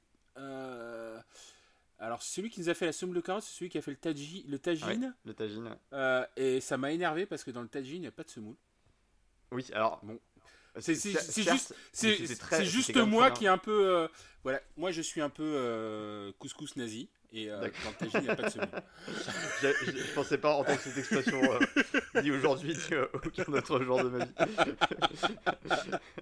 [2.03, 3.93] Alors, celui qui nous a fait la semoule de carottes, c'est celui qui a fait
[3.93, 5.15] le, taji, le tagine.
[5.25, 5.77] le tagine.
[6.37, 8.57] et ça m'a énervé parce que dans le tagine, il n'y a pas de semoule.
[9.53, 10.01] Oui, alors.
[10.03, 10.19] Bon.
[10.81, 13.87] C'est juste, c'est juste moi qui est un peu.
[13.87, 14.09] Euh,
[14.43, 17.09] voilà, moi je suis un peu euh, couscous nazi.
[17.35, 18.69] Et euh, dans le tagine, il n'y a pas de semoule.
[19.63, 22.77] je, je, pensais pas entendre cette expression euh, dit aujourd'hui
[23.15, 24.33] aucun autre jour de ma vie.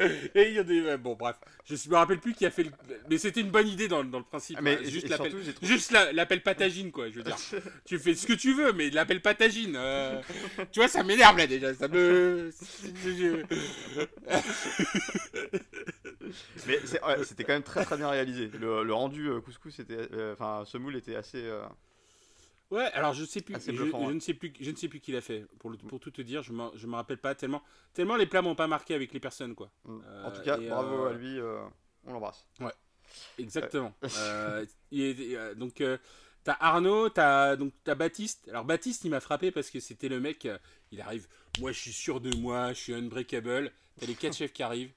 [0.34, 0.96] et il y a des.
[0.96, 1.36] Bon, bref.
[1.64, 2.70] Je me rappelle plus qui a fait le.
[3.08, 4.60] Mais c'était une bonne idée dans, dans le principe.
[4.60, 4.84] Mais hein.
[4.84, 5.32] juste l'appel
[5.62, 7.08] juste l'appel patagine, quoi.
[7.10, 7.36] Je veux dire.
[7.84, 9.74] tu fais ce que tu veux, mais l'appel patagine.
[9.76, 10.20] Euh,
[10.72, 11.74] tu vois, ça m'énerve là déjà.
[11.74, 12.50] Ça me.
[16.66, 16.78] mais
[17.24, 18.48] c'était quand même très très bien réalisé.
[18.48, 21.42] Le, le rendu couscous était euh, enfin, ce moule était assez.
[21.42, 21.62] Euh,
[22.70, 25.20] ouais, alors je sais plus, je, ne sais plus, je ne sais plus qui l'a
[25.20, 25.46] fait.
[25.58, 27.62] Pour, pour tout te dire, je me, je me rappelle pas tellement,
[27.94, 29.70] tellement les plats m'ont pas marqué avec les personnes quoi.
[29.84, 30.00] Mm.
[30.06, 31.38] Euh, en tout cas, bravo à lui,
[32.04, 32.46] on l'embrasse.
[32.60, 32.72] Ouais,
[33.38, 33.94] exactement.
[35.56, 35.82] donc
[36.42, 38.48] t'as Arnaud, t'as donc as Baptiste.
[38.48, 40.48] Alors Baptiste, il m'a frappé parce que c'était le mec,
[40.92, 41.26] il arrive.
[41.58, 43.72] Moi, je suis sûr de moi, je suis unbreakable.
[43.98, 44.92] T'as les quatre chefs qui arrivent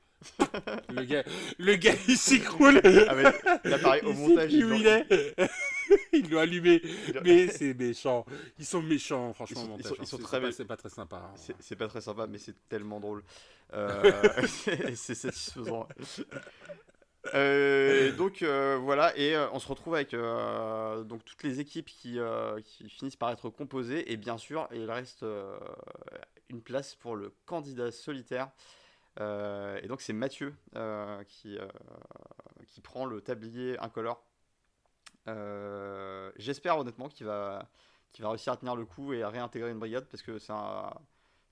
[0.90, 1.24] le gars,
[1.58, 2.82] le gars il s'écroule.
[2.84, 5.36] Ah pareil, au montage, il, il est.
[6.14, 6.82] il doit allumer.
[7.24, 8.26] Mais c'est méchant.
[8.60, 9.62] Ils sont méchants, franchement.
[9.62, 11.32] Ils sont, montage, ils sont, très pas, C'est pas très sympa.
[11.34, 11.54] Hein.
[11.60, 13.24] C'est pas très sympa, mais c'est tellement drôle.
[13.74, 14.12] Euh,
[14.96, 15.88] c'est satisfaisant.
[17.34, 22.20] Euh, donc euh, voilà, et on se retrouve avec donc toutes les équipes qui,
[22.66, 25.26] qui, finissent par être composées, et bien sûr, il reste
[26.50, 28.52] une place pour le candidat solitaire.
[29.20, 31.68] Euh, et donc c'est Mathieu euh, qui, euh,
[32.68, 34.24] qui prend le tablier incolore.
[36.38, 37.70] J'espère honnêtement qu'il va,
[38.12, 40.54] qu'il va réussir à tenir le coup et à réintégrer une brigade parce que c'est
[40.54, 40.92] un,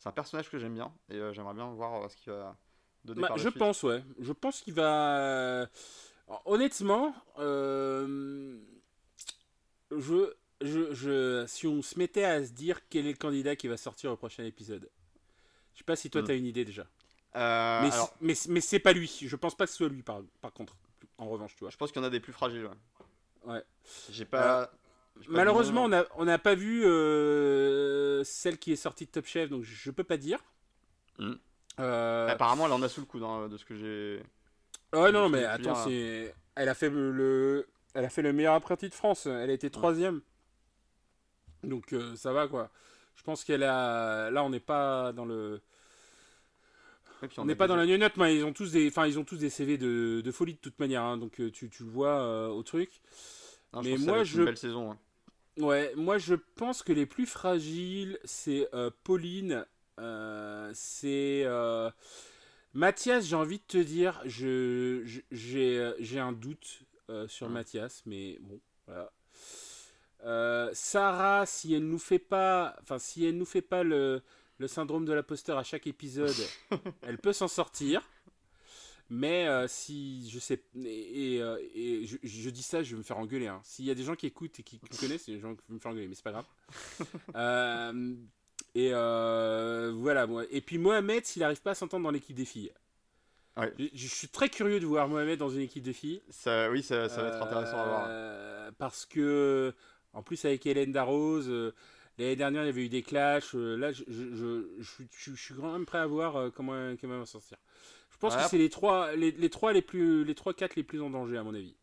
[0.05, 2.57] un personnage que j'aime bien et j'aimerais bien voir ce qu'il va
[3.05, 3.21] donner.
[3.21, 4.03] Bah, je pense, ouais.
[4.19, 5.67] Je pense qu'il va.
[6.45, 7.13] Honnêtement,
[9.91, 13.67] je, je, je, si on se mettait à se dire quel est le candidat qui
[13.67, 14.89] va sortir au prochain épisode,
[15.73, 16.25] je sais pas si toi hmm.
[16.25, 16.87] tu as une idée déjà.
[17.35, 19.07] Euh, mais, mais, c'est pas lui.
[19.21, 20.75] Je pense pas que ce soit lui, par, par contre.
[21.17, 21.69] En revanche, tu vois.
[21.69, 22.69] Je pense qu'il y en a des plus fragiles.
[23.45, 23.63] Ouais.
[24.09, 24.71] J'ai pas.
[25.27, 26.81] malheureusement, on n'a pas vu
[28.25, 30.39] celle qui est sortie de Top Chef, donc je peux pas dire.
[31.19, 31.35] Hmm.
[31.77, 34.23] Apparemment, elle en a sous le coup de ce que j'ai.
[34.93, 36.35] Ouais, non, mais attends, c'est.
[36.55, 39.25] Elle a fait le, elle a fait le meilleur apprenti de France.
[39.25, 40.21] Elle a été troisième.
[41.63, 42.69] Donc ça va quoi.
[43.15, 44.29] Je pense qu'elle a.
[44.31, 45.61] Là, on n'est pas dans le.
[47.37, 49.37] On n'est pas dans la gnognotte, mais ils ont tous des, enfin, ils ont tous
[49.37, 51.03] des CV de, de folie de toute manière.
[51.03, 51.17] Hein.
[51.17, 53.01] donc tu, tu, le vois euh, au truc.
[53.83, 54.39] mais moi, je.
[54.39, 54.91] Une belle saison.
[54.91, 54.97] Hein.
[55.57, 59.65] Ouais, moi je pense que les plus fragiles, c'est euh, Pauline,
[59.99, 61.45] euh, c'est
[62.73, 63.25] Mathias.
[63.25, 66.83] J'ai envie de te dire, je j'ai un doute
[67.27, 69.11] sur Mathias, mais bon, voilà.
[70.23, 74.21] Euh, Sarah, si elle nous fait pas, enfin si elle nous fait pas le,
[74.61, 76.35] le syndrome de l'imposteur à chaque épisode,
[77.01, 78.07] elle peut s'en sortir.
[79.09, 81.57] Mais euh, si je sais et, et, euh,
[82.23, 83.47] je, dis ça, je vais me faire engueuler.
[83.47, 83.59] Hein.
[83.63, 85.63] S'il y a des gens qui écoutent et qui, me connaissent, c'est des gens qui
[85.67, 86.45] vont me faire engueuler, mais c'est pas grave.
[88.75, 90.27] et voilà.
[90.27, 90.45] Moi.
[90.49, 92.71] Et puis Mohamed, s'il n'arrive pas à s'entendre dans l'équipe des filles.
[93.57, 96.21] Je, suis très curieux de voir Mohamed dans une équipe de filles.
[96.29, 98.73] Ça, oui, ça, ça va être intéressant à voir.
[98.77, 99.73] Parce que
[100.13, 101.73] en plus, avec Hélène Darroze, euh,
[102.17, 103.55] l'année dernière, il y avait eu des clashs.
[103.55, 104.65] Euh, là, je, je,
[105.11, 107.57] je, suis quand même prêt à voir euh, comment, comment elle va sortir.
[108.11, 110.83] Je pense que c'est les trois, les, les, trois les plus, les trois, quatre les
[110.83, 111.75] plus en danger, à mon avis.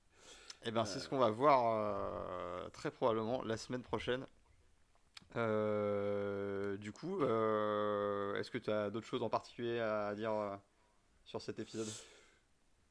[0.65, 4.21] Eh ben, c'est ce qu'on va voir très probablement la semaine prochaine.
[5.35, 10.33] du coup, est-ce que tu as d'autres choses en particulier à dire
[11.25, 11.89] sur cet épisode?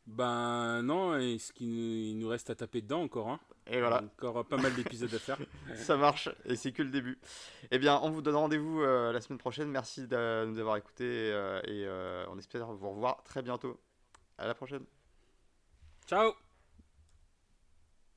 [0.08, 3.30] Ben non, et ce qu'il nous reste à taper dedans encore.
[3.30, 3.40] Hein.
[3.70, 4.01] Et voilà.
[4.03, 5.38] Encore pas mal d'épisodes à faire.
[5.76, 7.20] Ça marche, et c'est que le début.
[7.72, 9.70] Eh bien, on vous donne rendez-vous euh, la semaine prochaine.
[9.70, 13.80] Merci de nous avoir écoutés euh, et euh, on espère vous revoir très bientôt.
[14.38, 14.86] À la prochaine.
[16.05, 16.47] Ciao